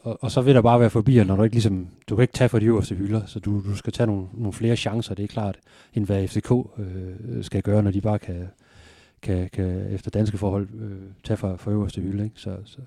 og, 0.04 0.18
og, 0.22 0.32
så 0.32 0.42
vil 0.42 0.56
der 0.56 0.62
bare 0.62 0.80
være 0.80 0.90
forbi, 0.90 1.24
når 1.24 1.36
du 1.36 1.44
ikke 1.44 1.56
ligesom... 1.56 1.88
Du 2.10 2.16
kan 2.16 2.24
ikke 2.24 2.34
tage 2.34 2.50
for 2.50 2.60
de 2.60 2.66
øverste 2.66 2.96
hylder, 2.96 3.26
så 3.26 3.40
du, 3.40 3.64
du 3.66 3.76
skal 3.76 3.94
tage 3.94 4.08
nogle, 4.08 4.28
nogle 4.34 4.54
flere 4.54 4.76
chancer, 4.76 5.16
det 5.16 5.24
er 5.24 5.28
klart, 5.28 5.58
end 5.94 6.06
hvad 6.06 6.28
FCK 6.28 6.52
øh, 6.52 7.44
skal 7.44 7.62
gøre, 7.62 7.84
når 7.84 7.92
de 7.92 8.02
bare 8.02 8.20
kan, 8.20 8.48
kan, 9.22 9.50
kan 9.54 9.94
efter 9.94 10.12
danske 10.12 10.38
forhold 10.38 10.68
øh, 10.80 10.98
tage 11.24 11.38
for, 11.38 11.56
for 11.58 11.72
øverste 11.72 12.02
hylde. 12.02 12.24
Ikke? 12.24 12.40
Så, 12.40 12.58
så, 12.66 12.78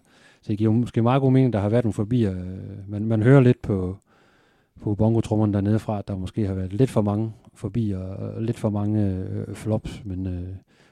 så 0.43 0.49
det 0.49 0.59
giver 0.59 0.73
måske 0.73 1.03
meget 1.03 1.20
god 1.20 1.32
mening, 1.32 1.53
der 1.53 1.61
har 1.61 1.69
været 1.69 1.85
nogle 1.85 1.93
forbier. 1.93 2.32
Øh, 2.32 2.91
man, 2.91 3.05
man 3.05 3.23
hører 3.23 3.41
lidt 3.41 3.62
på, 3.62 3.99
på 4.83 4.95
bongotrummerne 4.95 5.53
dernede 5.53 5.79
fra, 5.79 5.99
at 5.99 6.09
der 6.09 6.17
måske 6.17 6.47
har 6.47 6.55
været 6.55 6.73
lidt 6.73 6.91
for 6.91 7.03
mange 7.03 7.33
forbi 7.55 7.91
og 7.91 8.43
lidt 8.43 8.59
for 8.59 8.71
mange 8.71 9.07
øh, 9.07 9.55
flops, 9.55 10.03
men, 10.05 10.27
øh, 10.27 10.49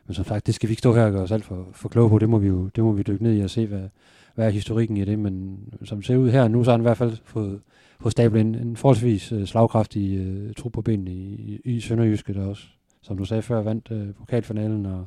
men 0.06 0.14
som 0.14 0.24
sagt, 0.24 0.46
det 0.46 0.54
skal 0.54 0.68
vi 0.68 0.72
ikke 0.72 0.80
stå 0.80 0.94
her 0.94 1.04
og 1.04 1.12
gøre 1.12 1.22
os 1.22 1.32
alt 1.32 1.44
for, 1.44 1.68
for 1.72 1.88
kloge 1.88 2.10
på, 2.10 2.18
det 2.18 2.28
må 2.28 2.38
vi 2.38 2.46
jo 2.46 2.68
det 2.68 2.84
må 2.84 2.92
vi 2.92 3.02
dykke 3.02 3.22
ned 3.22 3.36
i 3.36 3.40
og 3.40 3.50
se, 3.50 3.66
hvad, 3.66 3.88
hvad 4.34 4.46
er 4.46 4.50
historikken 4.50 4.96
i 4.96 5.04
det, 5.04 5.18
men 5.18 5.58
som 5.84 6.02
ser 6.02 6.16
ud 6.16 6.30
her 6.30 6.48
nu, 6.48 6.64
så 6.64 6.70
har 6.70 6.76
han 6.76 6.80
i 6.80 6.88
hvert 6.88 6.96
fald 6.96 7.16
fået, 7.24 7.60
fået 8.00 8.12
stablet 8.12 8.40
en, 8.40 8.54
en 8.54 8.76
forholdsvis 8.76 9.32
øh, 9.32 9.46
slagkraftig 9.46 10.18
øh, 10.18 10.54
tro 10.54 10.68
på 10.68 10.82
benene 10.82 11.10
i, 11.10 11.60
i, 11.64 11.76
i 11.76 11.80
Sønderjyske, 11.80 12.34
der 12.34 12.46
også, 12.46 12.66
som 13.02 13.16
du 13.18 13.24
sagde 13.24 13.42
før, 13.42 13.62
vandt 13.62 13.88
øh, 13.90 14.14
pokalfinalen 14.14 14.86
og 14.86 15.06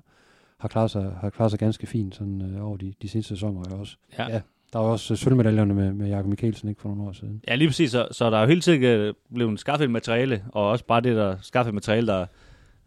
har 0.57 0.67
klaret 0.67 0.91
sig, 0.91 1.11
har 1.21 1.29
klaret 1.29 1.51
sig 1.51 1.59
ganske 1.59 1.87
fint 1.87 2.15
sådan, 2.15 2.41
øh, 2.41 2.65
over 2.65 2.77
de, 2.77 2.93
de 3.01 3.09
seneste 3.09 3.35
sæsoner 3.35 3.75
også. 3.75 3.97
Ja. 4.17 4.29
ja. 4.29 4.41
Der 4.73 4.79
var 4.79 4.85
også 4.85 5.15
sølvmedaljerne 5.15 5.73
med, 5.73 5.93
med 5.93 6.07
Jakob 6.07 6.29
Mikkelsen 6.29 6.69
ikke 6.69 6.81
for 6.81 6.89
nogle 6.89 7.03
år 7.03 7.11
siden. 7.11 7.41
Ja, 7.47 7.55
lige 7.55 7.67
præcis. 7.67 7.91
Så, 7.91 8.07
så 8.11 8.29
der 8.29 8.37
er 8.37 8.41
jo 8.41 8.47
hele 8.47 8.61
tiden 8.61 8.83
øh, 8.83 9.13
blevet 9.33 9.59
skaffet 9.59 9.91
materiale, 9.91 10.43
og 10.51 10.69
også 10.69 10.85
bare 10.85 11.01
det, 11.01 11.15
der 11.15 11.35
skaffet 11.41 11.73
materiale, 11.73 12.07
der, 12.07 12.25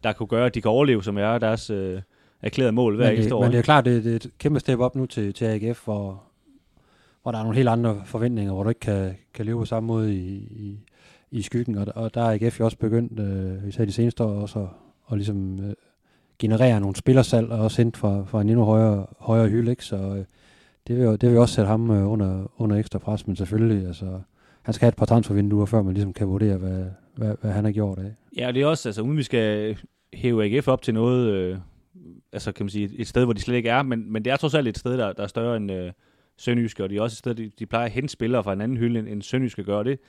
der 0.03 0.13
kunne 0.13 0.27
gøre, 0.27 0.45
at 0.45 0.55
de 0.55 0.61
kan 0.61 0.71
overleve, 0.71 1.03
som 1.03 1.17
er 1.17 1.37
deres 1.37 1.69
øh, 1.69 2.01
erklærede 2.41 2.71
mål 2.71 2.95
hver 2.95 3.09
eneste 3.09 3.35
år. 3.35 3.41
Men 3.41 3.51
det 3.51 3.57
er 3.57 3.61
klart, 3.61 3.85
det, 3.85 4.03
det 4.03 4.11
er 4.11 4.15
et 4.15 4.29
kæmpe 4.37 4.59
step 4.59 4.79
op 4.79 4.95
nu 4.95 5.05
til, 5.05 5.33
til 5.33 5.45
AGF, 5.45 5.83
hvor, 5.83 6.23
hvor 7.23 7.31
der 7.31 7.39
er 7.39 7.43
nogle 7.43 7.57
helt 7.57 7.69
andre 7.69 8.01
forventninger, 8.05 8.53
hvor 8.53 8.63
du 8.63 8.69
ikke 8.69 8.79
kan, 8.79 9.15
kan 9.33 9.45
leve 9.45 9.59
på 9.59 9.65
samme 9.65 9.87
måde 9.87 10.15
i, 10.15 10.35
i, 10.35 10.79
i 11.31 11.41
skyggen. 11.41 11.77
Og, 11.77 11.87
og 11.95 12.13
der 12.13 12.21
er 12.21 12.31
AGF 12.31 12.59
jo 12.59 12.65
også 12.65 12.77
begyndt, 12.77 13.19
øh, 13.19 13.69
især 13.69 13.85
de 13.85 13.91
seneste 13.91 14.23
år, 14.23 14.41
også 14.41 14.59
at, 14.59 14.67
og 15.03 15.17
ligesom, 15.17 15.59
øh, 15.59 15.73
generere 16.39 16.79
nogle 16.79 16.95
spillersalg, 16.95 17.51
og 17.51 17.59
også 17.59 17.81
hente 17.81 17.99
fra, 17.99 18.23
fra 18.25 18.41
en 18.41 18.49
endnu 18.49 18.63
højere, 18.63 19.05
højere 19.19 19.49
hylde. 19.49 19.71
Ikke? 19.71 19.85
Så 19.85 19.95
øh, 19.95 20.25
det 20.87 20.97
vil, 20.97 21.21
det 21.21 21.29
vil 21.29 21.37
også 21.37 21.55
sætte 21.55 21.67
ham 21.67 21.91
øh, 21.91 22.11
under, 22.11 22.51
under 22.57 22.75
ekstra 22.77 22.99
pres, 22.99 23.27
men 23.27 23.35
selvfølgelig, 23.35 23.87
altså, 23.87 24.19
han 24.61 24.73
skal 24.73 24.85
have 24.85 24.89
et 24.89 24.95
par 24.95 25.05
transfervinduer, 25.05 25.65
før 25.65 25.81
man 25.81 25.93
ligesom 25.93 26.13
kan 26.13 26.27
vurdere, 26.27 26.57
hvad, 26.57 26.85
hvad, 27.15 27.35
hvad 27.41 27.51
han 27.51 27.65
har 27.65 27.71
gjort 27.71 27.99
af. 27.99 28.15
Ja, 28.37 28.47
og 28.47 28.53
det 28.53 28.61
er 28.61 28.65
også, 28.65 28.89
altså 28.89 29.01
uden 29.01 29.17
vi 29.17 29.23
skal 29.23 29.77
hæve 30.13 30.45
AGF 30.45 30.67
op 30.67 30.81
til 30.81 30.93
noget, 30.93 31.27
øh, 31.27 31.57
altså 32.31 32.51
kan 32.51 32.65
man 32.65 32.69
sige, 32.69 32.89
et 32.97 33.07
sted, 33.07 33.23
hvor 33.23 33.33
de 33.33 33.41
slet 33.41 33.55
ikke 33.55 33.69
er, 33.69 33.83
men, 33.83 34.11
men 34.11 34.25
det 34.25 34.33
er 34.33 34.37
trods 34.37 34.53
alt 34.53 34.67
et 34.67 34.77
sted, 34.77 34.97
der, 34.97 35.13
der 35.13 35.23
er 35.23 35.27
større 35.27 35.57
end 35.57 35.71
øh, 35.71 35.91
Sønderjyske, 36.37 36.83
og 36.83 36.89
det 36.89 36.97
er 36.97 37.01
også 37.01 37.13
et 37.13 37.17
sted, 37.17 37.35
de, 37.35 37.51
de 37.59 37.65
plejer 37.65 37.85
at 37.85 37.91
hente 37.91 38.09
spillere 38.09 38.43
fra 38.43 38.53
en 38.53 38.61
anden 38.61 38.77
hylde, 38.77 38.99
end, 38.99 39.07
end 39.07 39.21
Sønderjyske 39.21 39.63
gør 39.63 39.83
det. 39.83 39.99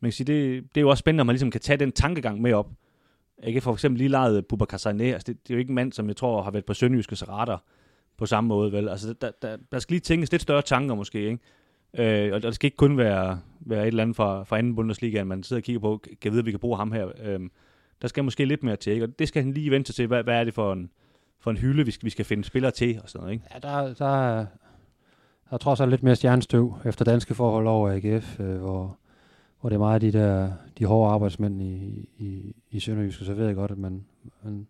Man 0.00 0.08
kan 0.08 0.12
sige, 0.12 0.26
det, 0.26 0.64
det 0.74 0.80
er 0.80 0.82
jo 0.82 0.88
også 0.88 1.00
spændende, 1.00 1.22
at 1.22 1.26
man 1.26 1.34
ligesom 1.34 1.50
kan 1.50 1.60
tage 1.60 1.76
den 1.76 1.92
tankegang 1.92 2.40
med 2.40 2.52
op. 2.52 2.70
AGF 3.42 3.62
for 3.62 3.72
eksempel 3.72 3.98
lige 3.98 4.08
lejet 4.08 4.46
Bubba 4.46 4.64
altså 4.72 4.92
det, 4.92 5.26
det, 5.26 5.30
er 5.50 5.54
jo 5.54 5.58
ikke 5.58 5.68
en 5.68 5.74
mand, 5.74 5.92
som 5.92 6.08
jeg 6.08 6.16
tror 6.16 6.42
har 6.42 6.50
været 6.50 6.64
på 6.64 6.74
Sønderjyskes 6.74 7.28
radar 7.28 7.64
på 8.18 8.26
samme 8.26 8.48
måde, 8.48 8.72
vel? 8.72 8.88
Altså, 8.88 9.12
der, 9.12 9.30
der, 9.42 9.56
der 9.72 9.78
skal 9.78 9.94
lige 9.94 10.00
tænkes 10.00 10.32
lidt 10.32 10.42
større 10.42 10.62
tanker 10.62 10.94
måske, 10.94 11.26
ikke? 11.26 11.38
Øh, 11.98 12.34
og 12.34 12.42
det 12.42 12.54
skal 12.54 12.66
ikke 12.66 12.76
kun 12.76 12.98
være, 12.98 13.40
være 13.60 13.82
et 13.82 13.86
eller 13.86 14.02
andet 14.02 14.16
fra, 14.16 14.44
fra 14.44 14.58
anden 14.58 14.76
Bundesliga, 14.76 15.24
man 15.24 15.42
sidder 15.42 15.60
og 15.60 15.64
kigger 15.64 15.80
på, 15.80 16.02
kan 16.20 16.32
vide, 16.32 16.40
at 16.40 16.46
vi 16.46 16.50
kan 16.50 16.60
bruge 16.60 16.76
ham 16.76 16.92
her. 16.92 17.08
Øh, 17.24 17.40
der 18.02 18.08
skal 18.08 18.24
måske 18.24 18.44
lidt 18.44 18.62
mere 18.62 18.76
til, 18.76 18.92
ikke? 18.92 19.04
Og 19.04 19.18
det 19.18 19.28
skal 19.28 19.42
han 19.42 19.52
lige 19.52 19.70
vente 19.70 19.92
til, 19.92 20.06
hvad, 20.06 20.22
hvad 20.22 20.40
er 20.40 20.44
det 20.44 20.54
for 20.54 20.72
en, 20.72 20.90
for 21.40 21.50
en 21.50 21.56
hylde, 21.56 21.84
vi 21.84 21.90
skal, 21.90 22.04
vi 22.04 22.10
skal 22.10 22.24
finde 22.24 22.44
spillere 22.44 22.70
til, 22.70 23.00
og 23.02 23.08
sådan 23.08 23.22
noget, 23.22 23.32
ikke? 23.32 23.44
Ja, 23.54 23.58
der, 23.58 23.94
der, 23.94 23.94
der 23.94 24.46
er 25.50 25.56
trods 25.56 25.80
alt 25.80 25.90
lidt 25.90 26.02
mere 26.02 26.16
stjernestøv 26.16 26.74
efter 26.84 27.04
danske 27.04 27.34
forhold 27.34 27.66
over 27.66 27.90
AGF, 27.90 28.40
øh, 28.40 28.56
hvor, 28.56 28.98
hvor 29.60 29.68
det 29.70 29.74
er 29.74 29.80
meget 29.80 30.02
de 30.02 30.12
der 30.12 30.52
de 30.78 30.84
hårde 30.84 31.12
arbejdsmænd 31.12 31.62
i, 31.62 32.08
i, 32.18 32.56
i 32.70 32.80
Sønderjysk, 32.80 33.24
så 33.24 33.34
ved 33.34 33.46
jeg 33.46 33.54
godt, 33.54 33.70
at 33.70 33.78
man, 33.78 34.04
man 34.42 34.66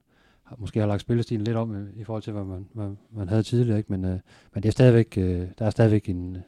har, 0.48 0.56
måske 0.58 0.80
har 0.80 0.86
lagt 0.86 1.00
spillestilen 1.00 1.44
lidt 1.44 1.56
om 1.56 1.74
øh, 1.74 1.88
i 1.96 2.04
forhold 2.04 2.22
til, 2.22 2.32
hvad 2.32 2.44
man, 2.44 2.68
hvad 2.72 2.90
man 3.10 3.28
havde 3.28 3.42
tidligere. 3.42 3.78
Ikke? 3.78 3.92
Men, 3.92 4.04
øh, 4.04 4.18
men 4.54 4.62
det 4.62 4.66
er 4.66 4.72
stadigvæk, 4.72 5.18
øh, 5.18 5.48
der 5.58 5.66
er 5.66 5.70
stadigvæk 5.70 6.08
en, 6.08 6.38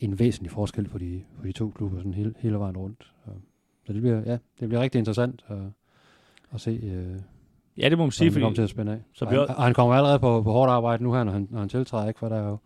en 0.00 0.18
væsentlig 0.18 0.50
forskel 0.50 0.88
på 0.88 0.98
de, 0.98 1.22
på 1.40 1.46
de 1.46 1.52
to 1.52 1.70
klubber 1.70 1.98
sådan 1.98 2.14
hele, 2.14 2.34
hele 2.38 2.58
vejen 2.58 2.76
rundt. 2.76 3.12
Så, 3.24 3.30
så 3.86 3.92
det, 3.92 4.02
bliver, 4.02 4.22
ja, 4.26 4.38
det 4.60 4.68
bliver 4.68 4.80
rigtig 4.80 4.98
interessant 4.98 5.44
at, 5.48 5.58
at 6.54 6.60
se, 6.60 6.70
øh, 6.70 7.20
Ja, 7.78 7.88
det 7.88 7.98
må 7.98 8.04
man 8.04 8.10
sige, 8.10 8.32
fordi 8.32 8.54
til 8.54 8.62
at 8.62 8.70
spænde 8.70 8.92
af. 8.92 8.98
så 9.12 9.24
vi 9.24 9.36
han, 9.36 9.48
han 9.58 9.74
kommer 9.74 9.94
allerede 9.94 10.18
på, 10.18 10.42
på 10.42 10.52
hårdt 10.52 10.70
arbejde 10.70 11.02
nu 11.02 11.12
her, 11.12 11.24
når 11.24 11.32
han, 11.32 11.48
når 11.50 11.58
han 11.58 11.68
tiltræder, 11.68 12.08
ikke? 12.08 12.18
for 12.18 12.28
der 12.28 12.36
er 12.36 12.48
jo, 12.48 12.58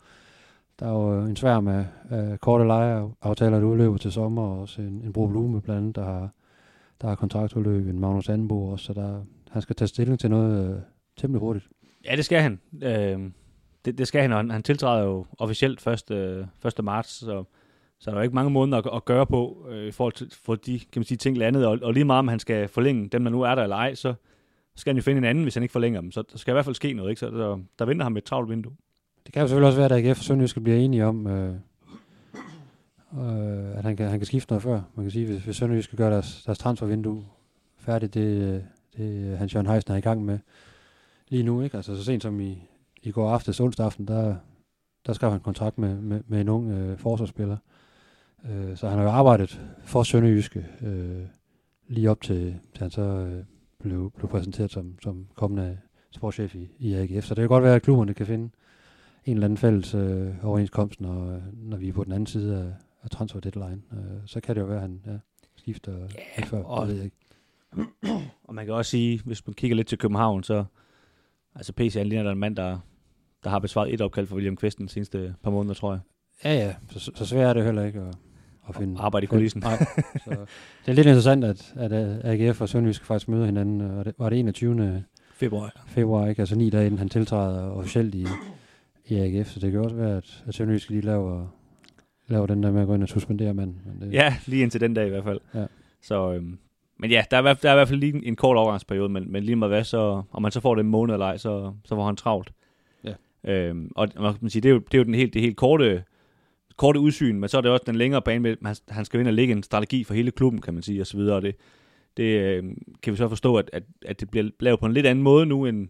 der 0.81 0.87
er 0.87 0.91
jo 0.91 1.25
en 1.27 1.37
svær 1.37 1.61
med 1.61 1.85
øh, 2.13 2.39
korte 2.39 2.65
lejeaftaler, 2.65 3.61
der 3.61 3.67
udløber 3.67 3.99
til 3.99 4.13
sommer, 4.13 4.43
og 4.43 4.61
også 4.61 4.83
en, 4.83 5.03
en 5.05 5.13
Bro 5.13 5.27
Blume 5.27 5.61
blandt 5.61 5.81
andet, 5.81 5.97
der 5.97 6.05
har, 6.05 6.29
der 7.01 7.09
har 7.09 7.15
kontraktudløb, 7.15 7.89
en 7.89 8.01
Magnus 8.01 8.29
Anbo 8.29 8.69
også, 8.69 8.85
så 8.85 8.93
der, 8.93 9.21
han 9.51 9.63
skal 9.63 9.77
tage 9.77 9.89
stilling 9.89 10.21
til 10.21 10.31
noget 10.31 10.75
øh, 10.75 10.81
temmelig 11.17 11.41
hurtigt. 11.41 11.69
Ja, 12.05 12.17
det 12.17 12.25
skal 12.25 12.41
han. 12.41 12.61
Øh, 12.83 13.31
det, 13.85 13.99
det 13.99 14.09
skal 14.09 14.23
han, 14.23 14.33
og 14.33 14.39
han, 14.39 14.51
han 14.51 14.63
tiltræder 14.63 15.05
jo 15.05 15.27
officielt 15.39 15.87
1. 15.87 16.11
Øh, 16.11 16.47
1. 16.67 16.85
marts, 16.85 17.11
så, 17.11 17.45
så 17.99 18.11
der 18.11 18.17
er 18.17 18.21
jo 18.21 18.23
ikke 18.23 18.35
mange 18.35 18.51
måneder 18.51 18.79
at, 18.79 18.97
at 18.97 19.05
gøre 19.05 19.27
på 19.27 19.67
øh, 19.71 19.89
i 19.89 19.91
forhold 19.91 20.13
til 20.13 20.33
for 20.43 20.55
de 20.55 20.79
kan 20.79 21.01
man 21.01 21.05
sige, 21.05 21.19
ting 21.19 21.39
landet, 21.39 21.67
og, 21.67 21.79
og 21.83 21.93
lige 21.93 22.05
meget 22.05 22.19
om 22.19 22.29
han 22.29 22.39
skal 22.39 22.69
forlænge 22.69 23.09
dem, 23.09 23.25
der 23.25 23.31
nu 23.31 23.43
er 23.43 23.55
der 23.55 23.63
eller 23.63 23.77
ej, 23.77 23.95
så 23.95 24.15
skal 24.77 24.91
han 24.91 24.97
jo 24.97 25.03
finde 25.03 25.19
en 25.19 25.25
anden, 25.25 25.45
hvis 25.45 25.55
han 25.55 25.63
ikke 25.63 25.73
forlænger 25.73 26.01
dem. 26.01 26.13
Så 26.13 26.23
der 26.33 26.39
skal 26.39 26.53
i 26.53 26.55
hvert 26.55 26.65
fald 26.65 26.75
ske 26.75 26.93
noget, 26.93 27.11
ikke? 27.11 27.21
Så 27.21 27.31
der, 27.31 27.59
der 27.79 27.85
venter 27.85 28.05
ham 28.05 28.17
et 28.17 28.25
travlt 28.25 28.51
vindue. 28.51 28.73
Det 29.27 29.33
kan 29.33 29.43
jo 29.43 29.49
selvfølgelig 29.49 29.67
også 29.67 29.79
være, 29.79 29.99
at 29.99 30.05
AGF 30.05 30.19
og 30.19 30.25
Sønderjysk 30.25 30.61
bliver 30.63 30.79
enige 30.79 31.07
om, 31.07 31.27
øh, 31.27 31.55
øh, 33.15 33.79
at 33.79 33.85
han 33.85 33.97
kan, 33.97 34.09
han 34.09 34.19
kan 34.19 34.27
skifte 34.27 34.53
noget 34.53 34.63
før. 34.63 34.81
Man 34.95 35.05
kan 35.05 35.11
sige, 35.11 35.27
hvis, 35.27 35.45
hvis 35.45 35.57
Sønderjysk 35.57 35.85
skal 35.89 35.97
gøre 35.97 36.11
deres, 36.11 36.43
deres 36.47 36.59
transfervindue 36.59 37.25
færdigt, 37.79 38.15
det, 38.15 38.55
øh, 38.55 38.61
det 38.97 39.33
er 39.33 39.37
Hans 39.37 39.55
Jørgen 39.55 39.67
Heisen 39.67 39.93
er 39.93 39.97
i 39.97 40.01
gang 40.01 40.25
med 40.25 40.39
lige 41.29 41.43
nu. 41.43 41.63
Ikke? 41.63 41.77
Altså 41.77 41.97
så 41.97 42.05
sent 42.05 42.23
som 42.23 42.41
i, 42.41 42.69
i 43.03 43.11
går 43.11 43.31
aftes, 43.31 43.61
onsdag 43.61 43.87
aften, 43.87 44.09
der, 44.09 44.37
der 45.07 45.13
skrev 45.13 45.31
han 45.31 45.41
kontrakt 45.41 45.79
med, 45.79 46.01
med, 46.01 46.21
med 46.27 46.41
en 46.41 46.49
ung 46.49 46.71
øh, 46.71 46.99
forsvarsspiller. 46.99 47.57
Øh, 48.51 48.77
så 48.77 48.89
han 48.89 48.99
har 48.99 49.05
jo 49.05 49.11
arbejdet 49.11 49.61
for 49.85 50.03
Sønderjyske 50.03 50.67
øh, 50.83 51.23
lige 51.89 52.11
op 52.11 52.21
til, 52.21 52.59
til 52.75 52.81
han 52.83 52.91
så 52.91 53.03
øh, 53.03 53.45
blev, 53.81 54.11
blev 54.17 54.29
præsenteret 54.31 54.71
som, 54.71 54.99
som 55.03 55.27
kommende 55.35 55.79
sportschef 56.11 56.55
i, 56.55 56.69
i 56.79 56.95
AGF. 56.95 57.25
Så 57.25 57.35
det 57.35 57.43
kan 57.43 57.49
godt 57.49 57.65
være, 57.65 57.75
at 57.75 57.83
klubberne 57.83 58.15
kan 58.15 58.27
finde 58.27 58.51
en 59.25 59.35
eller 59.35 59.45
anden 59.45 59.57
fælles 59.57 59.95
øh, 59.95 60.45
overenskomst, 60.45 61.01
når, 61.01 61.41
når 61.53 61.77
vi 61.77 61.89
er 61.89 61.93
på 61.93 62.05
den 62.05 62.13
anden 62.13 62.27
side 62.27 62.59
af, 62.59 62.73
af 63.03 63.11
transfer 63.11 63.41
deadline. 63.41 63.83
Øh, 63.93 63.99
så 64.27 64.41
kan 64.41 64.55
det 64.55 64.61
jo 64.61 64.67
være, 64.67 64.77
at 64.77 64.83
han 64.83 65.01
ja, 65.07 65.13
skifter 65.57 65.93
ja, 66.39 66.45
før. 66.45 66.63
og- 66.63 66.81
det 66.81 66.89
ved 66.89 66.97
jeg 66.97 67.05
ikke. 67.05 67.17
Og 68.45 68.55
man 68.55 68.67
kan 68.67 68.75
også 68.75 68.91
sige, 68.91 69.21
hvis 69.25 69.47
man 69.47 69.55
kigger 69.55 69.77
lidt 69.77 69.89
til 69.89 69.99
København, 69.99 70.43
så 70.43 70.65
altså 71.55 71.73
PC 71.73 71.95
han 71.95 72.07
ligner 72.07 72.23
der 72.23 72.31
er 72.31 72.35
en 72.35 72.41
mand, 72.41 72.57
der, 72.57 72.79
der 73.45 73.51
har 73.51 73.59
besvaret 73.59 73.95
et 73.95 74.01
opkald 74.01 74.27
for 74.27 74.35
William 74.35 74.57
Kvist 74.57 74.79
den 74.79 74.89
seneste 74.89 75.35
par 75.43 75.51
måneder, 75.51 75.75
tror 75.75 75.93
jeg. 75.93 76.01
Ja, 76.45 76.55
ja, 76.55 76.75
så, 76.91 77.11
så 77.15 77.27
svært 77.27 77.49
er 77.49 77.53
det 77.53 77.65
heller 77.65 77.85
ikke 77.85 78.01
at, 78.01 78.17
at 78.69 78.75
finde... 78.75 79.01
Arbejde 79.01 79.25
i 79.25 79.27
kulissen. 79.27 79.61
Nej, 79.61 79.77
så 80.25 80.31
det 80.87 80.89
er 80.89 80.93
lidt 80.93 81.07
interessant, 81.07 81.45
at, 81.45 81.73
at 81.77 81.93
AGF 82.25 82.61
og 82.61 82.69
Sønderjysk 82.69 83.05
faktisk 83.05 83.29
møder 83.29 83.47
hinanden. 83.47 83.81
Og 83.81 84.05
det, 84.05 84.15
var 84.19 84.29
det 84.31 84.39
21. 84.39 85.05
Februar. 85.35 85.83
februar, 85.87 86.27
ikke? 86.27 86.43
altså 86.43 86.57
ni 86.57 86.71
dage 86.71 86.87
inden 86.87 86.99
han 86.99 87.09
tiltræder 87.09 87.71
officielt 87.71 88.15
i, 88.15 88.27
i 89.07 89.15
AGF. 89.15 89.49
Så 89.49 89.61
det 89.61 89.73
kan 89.73 89.81
også 89.81 89.97
være, 89.97 90.17
at, 90.17 90.45
at 90.47 90.55
Sønderjysk 90.55 90.91
lige 90.91 91.03
laver, 91.03 91.47
laver 92.29 92.47
den 92.47 92.63
der 92.63 92.71
med 92.73 92.81
at 92.81 92.87
gå 92.87 92.95
ind 92.95 93.03
og 93.03 93.09
suspendere 93.09 93.55
manden. 93.55 93.83
Men 93.87 94.01
det, 94.01 94.13
Ja, 94.13 94.37
lige 94.47 94.63
indtil 94.63 94.81
den 94.81 94.95
dag 94.95 95.07
i 95.07 95.11
hvert 95.11 95.25
fald. 95.25 95.41
Ja. 95.55 95.67
Så, 96.03 96.33
øhm, 96.33 96.59
men 97.01 97.11
ja, 97.11 97.25
der 97.31 97.37
er, 97.37 97.55
der 97.55 97.69
er 97.69 97.73
i 97.73 97.77
hvert 97.77 97.89
fald 97.89 98.01
lige 98.01 98.15
en, 98.15 98.25
en 98.25 98.37
kort 98.37 98.57
overgangsperiode, 98.57 99.09
men, 99.09 99.33
men 99.33 99.43
lige 99.43 99.57
med 99.57 99.69
hvad, 99.69 99.85
så, 99.85 100.23
om 100.33 100.43
man 100.43 100.53
så 100.53 100.61
får 100.61 100.75
det 100.75 100.85
en 100.85 100.91
måned 100.91 101.15
eller 101.15 101.27
ej, 101.27 101.37
så, 101.37 101.73
så 101.85 101.95
får 101.95 102.07
han 102.07 102.17
travlt. 102.17 102.53
Ja. 103.05 103.15
Øhm, 103.45 103.91
og 103.97 104.09
man 104.21 104.35
kan 104.35 104.51
sige, 104.51 104.63
det 104.63 104.69
er 104.69 104.73
jo, 104.73 104.79
det 104.79 104.95
er 104.95 104.99
jo 104.99 105.05
den 105.05 105.15
helt, 105.15 105.35
det 105.35 105.43
helt 105.43 105.57
korte, 105.57 106.05
korte 106.77 107.01
udsyn, 107.01 107.39
men 107.39 107.49
så 107.49 107.57
er 107.57 107.61
det 107.61 107.71
også 107.71 107.85
den 107.87 107.97
længere 107.97 108.23
bane 108.23 108.41
med, 108.41 108.57
han, 108.65 108.77
han 108.89 109.05
skal 109.05 109.21
ind 109.21 109.29
og 109.29 109.35
lægge 109.35 109.53
en 109.53 109.63
strategi 109.63 110.05
for 110.05 110.15
hele 110.15 110.31
klubben, 110.31 110.61
kan 110.61 110.75
man 110.75 110.83
sige, 110.83 111.01
og 111.01 111.07
så 111.07 111.17
videre. 111.17 111.37
Og 111.37 111.43
det, 111.43 111.57
det 112.17 112.25
øh, 112.25 112.65
kan 113.03 113.13
vi 113.13 113.17
så 113.17 113.29
forstå, 113.29 113.57
at, 113.57 113.71
at, 113.73 113.83
at 114.07 114.21
det 114.21 114.31
bliver 114.31 114.51
lavet 114.61 114.81
på 114.81 114.87
en 114.87 114.93
lidt 114.93 115.07
anden 115.07 115.25
måde 115.25 115.47
nu, 115.47 115.67
end, 115.67 115.89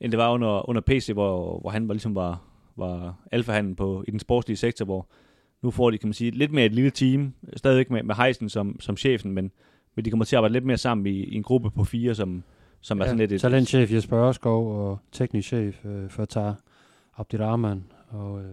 end 0.00 0.12
det 0.12 0.18
var 0.18 0.32
under, 0.32 0.68
under 0.68 0.82
PC, 0.86 1.10
hvor, 1.12 1.60
hvor 1.60 1.70
han 1.70 1.88
var, 1.88 1.94
ligesom 1.94 2.14
var, 2.14 2.42
var 2.76 3.14
alfahanden 3.32 3.76
på, 3.76 4.04
i 4.08 4.10
den 4.10 4.20
sportslige 4.20 4.56
sektor, 4.56 4.84
hvor 4.84 5.08
nu 5.62 5.70
får 5.70 5.90
de, 5.90 5.98
kan 5.98 6.08
man 6.08 6.14
sige, 6.14 6.30
lidt 6.30 6.52
mere 6.52 6.66
et 6.66 6.74
lille 6.74 6.90
team, 6.90 7.34
stadigvæk 7.56 7.90
med, 7.90 8.02
med 8.02 8.14
Heisen 8.14 8.48
som, 8.48 8.80
som 8.80 8.96
chefen, 8.96 9.32
men, 9.32 9.52
men 9.94 10.04
de 10.04 10.10
kommer 10.10 10.24
til 10.24 10.36
at 10.36 10.38
arbejde 10.38 10.52
lidt 10.52 10.64
mere 10.64 10.76
sammen 10.78 11.06
i, 11.06 11.10
i 11.10 11.34
en 11.34 11.42
gruppe 11.42 11.70
på 11.70 11.84
fire, 11.84 12.14
som, 12.14 12.42
som 12.80 13.00
er 13.00 13.04
sådan 13.04 13.18
lidt 13.18 13.32
et, 13.32 13.40
Talentchef 13.40 13.92
Jesper 13.92 14.28
Ørskov 14.28 14.88
og 14.88 14.98
teknisk 15.12 15.48
chef 15.48 15.84
øh, 15.86 16.08
Fatah 16.08 16.54
Abdirahman 17.16 17.84
og, 18.08 18.40
øh, 18.40 18.46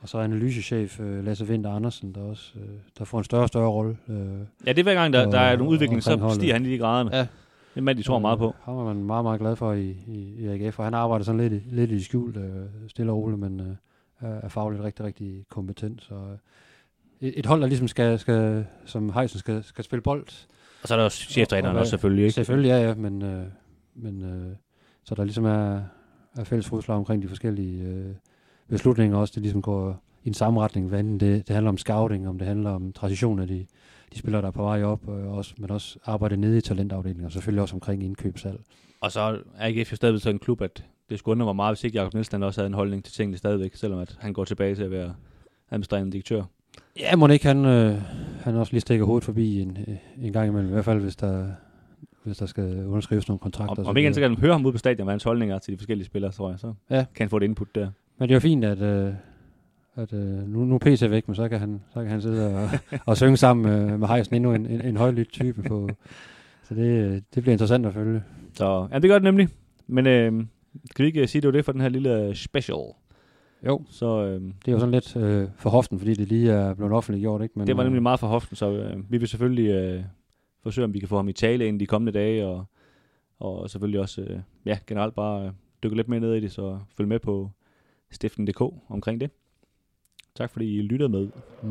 og 0.00 0.08
så 0.08 0.18
analysechef 0.18 1.00
øh, 1.00 1.24
Lasse 1.24 1.46
Vinter 1.46 1.70
Andersen, 1.70 2.12
der 2.14 2.20
også 2.20 2.52
øh, 2.58 2.68
der 2.98 3.04
får 3.04 3.18
en 3.18 3.24
større 3.24 3.42
og 3.42 3.48
større 3.48 3.68
rolle. 3.68 3.96
Øh, 4.08 4.16
Ja, 4.66 4.72
det 4.72 4.78
er 4.78 4.82
hver 4.82 4.94
gang, 4.94 5.12
der, 5.12 5.30
der 5.30 5.38
er 5.40 5.52
Og- 5.52 5.58
nogle 5.58 5.72
udvikling, 5.72 6.02
så 6.02 6.16
holdet. 6.16 6.34
stiger 6.36 6.52
han 6.52 6.66
i 6.66 6.76
graderne. 6.76 7.10
Ja. 7.16 7.20
Det 7.20 7.28
er 7.74 7.78
en 7.80 7.84
mand, 7.84 7.98
de 7.98 8.02
tror 8.02 8.18
meget 8.18 8.38
på. 8.38 8.46
Øh, 8.46 8.52
ham 8.62 8.76
er 8.76 8.84
man 8.84 9.04
meget, 9.04 9.24
meget 9.24 9.40
glad 9.40 9.56
for 9.56 9.72
i, 9.72 9.96
i, 10.06 10.34
i 10.38 10.46
AGF, 10.46 10.78
og 10.78 10.84
han 10.84 10.94
arbejder 10.94 11.24
sådan 11.24 11.40
lidt, 11.40 11.52
i- 11.52 11.62
lidt 11.70 11.90
i 11.90 12.02
skjul, 12.02 12.36
øh, 12.36 12.66
stille 12.88 13.12
og 13.12 13.18
roligt, 13.18 13.40
men 13.40 13.60
øh, 13.60 13.66
er 14.42 14.48
fagligt 14.48 14.82
rigtig, 14.82 15.04
rigtig 15.04 15.44
kompetent. 15.50 16.02
Så 16.02 16.14
øh, 16.14 16.38
et, 17.28 17.38
et 17.38 17.46
hold, 17.46 17.60
der 17.60 17.66
ligesom 17.66 17.88
skal, 17.88 18.18
skal 18.18 18.66
som 18.84 19.12
Heisen 19.12 19.38
skal, 19.38 19.62
skal 19.64 19.84
spille 19.84 20.02
bold, 20.02 20.26
Og 20.84 20.88
så 20.88 20.94
er 20.94 20.98
der 20.98 21.04
også 21.04 21.18
cheftræneren 21.30 21.70
Og- 21.70 21.74
og 21.74 21.80
også 21.80 21.90
selvfølgelig, 21.90 22.22
ikke? 22.24 22.32
Selvfølgelig, 22.34 22.68
ja, 22.68 22.88
ja, 22.88 22.94
men, 22.94 23.22
øh, 23.22 23.46
men 23.94 24.22
øh, 24.22 24.56
så 25.04 25.14
der 25.14 25.24
ligesom 25.24 25.44
er, 25.44 25.80
er 26.36 26.44
fælles 26.44 26.66
fodslag 26.66 26.96
omkring 26.96 27.22
de 27.22 27.28
forskellige 27.28 27.82
øh, 27.82 28.14
beslutninger 28.68 29.16
også, 29.18 29.32
det 29.34 29.42
ligesom 29.42 29.62
går 29.62 30.02
i 30.22 30.24
den 30.24 30.34
samme 30.34 30.60
retning, 30.60 30.88
hvad 30.88 31.00
enten 31.00 31.20
det, 31.20 31.48
det 31.48 31.54
handler 31.54 31.68
om 31.68 31.78
scouting, 31.78 32.28
om 32.28 32.38
det 32.38 32.46
handler 32.48 32.70
om 32.70 32.92
transition 32.92 33.38
af 33.40 33.48
de, 33.48 33.66
de 34.12 34.18
spillere, 34.18 34.42
der 34.42 34.48
er 34.48 34.52
på 34.52 34.62
vej 34.62 34.82
op, 34.82 35.08
øh, 35.08 35.32
også, 35.32 35.54
men 35.58 35.70
også 35.70 35.98
arbejde 36.04 36.36
nede 36.36 36.58
i 36.58 36.60
talentafdelingen, 36.60 37.26
og 37.26 37.32
selvfølgelig 37.32 37.62
også 37.62 37.76
omkring 37.76 38.02
indkøbssalg. 38.04 38.60
Og 39.00 39.12
så 39.12 39.20
er 39.20 39.36
AGF 39.58 39.92
jo 39.92 39.96
stadigvæk 39.96 40.22
sådan 40.22 40.34
en 40.34 40.38
klub, 40.38 40.60
at 40.62 40.84
det 41.10 41.18
skulle 41.18 41.32
undre 41.32 41.46
mig 41.46 41.56
meget, 41.56 41.76
hvis 41.76 41.84
ikke 41.84 41.98
Jacob 41.98 42.14
Nielsen 42.14 42.42
også 42.42 42.60
havde 42.60 42.66
en 42.66 42.74
holdning 42.74 43.04
til 43.04 43.14
tingene 43.14 43.36
stadigvæk, 43.38 43.74
selvom 43.74 43.98
at 43.98 44.16
han 44.20 44.32
går 44.32 44.44
tilbage 44.44 44.74
til 44.74 44.82
at 44.82 44.90
være 44.90 45.14
administrerende 45.70 46.12
direktør. 46.12 46.42
Ja, 47.00 47.16
må 47.16 47.26
ikke 47.28 47.46
han, 47.46 47.64
øh, 47.64 47.98
han 48.42 48.54
også 48.56 48.72
lige 48.72 48.80
stikker 48.80 49.04
hovedet 49.04 49.24
forbi 49.24 49.60
en, 49.60 49.78
øh, 49.88 49.96
en 50.26 50.32
gang 50.32 50.48
imellem, 50.48 50.68
i 50.70 50.72
hvert 50.72 50.84
fald 50.84 51.00
hvis 51.00 51.16
der, 51.16 51.46
hvis 52.24 52.36
der 52.36 52.46
skal 52.46 52.86
underskrives 52.86 53.28
nogle 53.28 53.38
kontrakter. 53.38 53.70
Om, 53.76 53.78
og 53.78 53.90
om 53.90 53.96
ikke 53.96 54.06
andet, 54.06 54.14
så 54.14 54.20
kan 54.20 54.30
han 54.30 54.38
høre 54.40 54.52
ham 54.52 54.64
ude 54.64 54.72
på 54.72 54.78
stadion, 54.78 55.04
hvad 55.04 55.12
hans 55.12 55.22
holdninger 55.22 55.54
er 55.54 55.58
til 55.58 55.72
de 55.72 55.78
forskellige 55.78 56.06
spillere, 56.06 56.32
tror 56.32 56.50
jeg. 56.50 56.58
Så 56.58 56.72
Ja. 56.90 56.96
kan 57.14 57.24
han 57.24 57.28
få 57.30 57.36
et 57.36 57.42
input 57.42 57.74
der. 57.74 57.90
Men 58.18 58.28
det 58.28 58.34
er 58.34 58.38
fint, 58.40 58.64
at, 58.64 58.82
øh, 58.82 59.12
at 59.96 60.12
øh, 60.12 60.48
nu, 60.48 60.64
nu 60.64 60.74
er 60.74 60.78
PC 60.78 61.06
væk, 61.10 61.28
men 61.28 61.34
så 61.34 61.48
kan 61.48 61.58
han, 61.58 61.80
så 61.94 62.00
kan 62.00 62.10
han 62.10 62.22
sidde 62.22 62.56
og, 62.56 62.68
og 63.06 63.16
synge 63.16 63.36
sammen 63.36 63.62
med, 63.72 63.98
med 63.98 64.08
Heisen, 64.08 64.34
endnu 64.34 64.52
en, 64.54 64.66
en, 64.66 64.80
en 64.80 64.96
højlydt 64.96 65.32
type. 65.32 65.62
På, 65.62 65.88
så 66.68 66.74
det, 66.74 66.86
øh, 66.86 67.12
det 67.12 67.22
bliver 67.42 67.52
interessant 67.52 67.86
at 67.86 67.94
følge. 67.94 68.22
Så 68.54 68.88
ja, 68.92 68.98
det 68.98 69.08
gør 69.10 69.14
det 69.14 69.22
nemlig. 69.24 69.48
Men 69.86 70.06
øh, 70.06 70.44
skal 70.90 71.02
vi 71.02 71.06
ikke 71.06 71.20
øh, 71.22 71.28
sige, 71.28 71.42
det 71.42 71.48
var 71.48 71.52
det 71.52 71.64
for 71.64 71.72
den 71.72 71.80
her 71.80 71.88
lille 71.88 72.34
special? 72.34 72.78
Jo. 73.66 73.82
Så 73.90 74.24
øh, 74.24 74.40
Det 74.40 74.68
er 74.68 74.72
jo 74.72 74.78
sådan 74.78 74.94
lidt 74.94 75.16
øh, 75.16 75.48
for 75.56 75.70
hoften, 75.70 75.98
fordi 75.98 76.14
det 76.14 76.28
lige 76.28 76.52
er 76.52 76.74
blevet 76.74 76.92
offentliggjort. 76.92 77.42
Ikke? 77.42 77.58
Men, 77.58 77.66
det 77.66 77.76
var 77.76 77.82
øh, 77.82 77.86
nemlig 77.86 78.02
meget 78.02 78.20
for 78.20 78.26
hoften, 78.26 78.56
så 78.56 78.70
øh, 78.72 79.10
vi 79.10 79.18
vil 79.18 79.28
selvfølgelig 79.28 79.70
øh, 79.70 80.04
forsøge, 80.62 80.84
om 80.84 80.94
vi 80.94 80.98
kan 80.98 81.08
få 81.08 81.16
ham 81.16 81.28
i 81.28 81.32
tale 81.32 81.66
inden 81.66 81.80
de 81.80 81.86
kommende 81.86 82.18
dage, 82.18 82.46
og, 82.46 82.64
og 83.38 83.70
selvfølgelig 83.70 84.00
også 84.00 84.22
øh, 84.22 84.40
ja, 84.64 84.78
generelt 84.86 85.14
bare 85.14 85.46
øh, 85.46 85.52
dykke 85.82 85.96
lidt 85.96 86.08
mere 86.08 86.20
ned 86.20 86.34
i 86.34 86.40
det, 86.40 86.52
så 86.52 86.78
følg 86.96 87.08
med 87.08 87.18
på 87.18 87.50
stiften.dk 88.10 88.60
omkring 88.88 89.20
det. 89.20 89.30
Tak 90.34 90.50
fordi 90.50 90.78
I 90.78 90.82
lyttede 90.82 91.08
med. 91.08 91.28
Øh, 91.64 91.70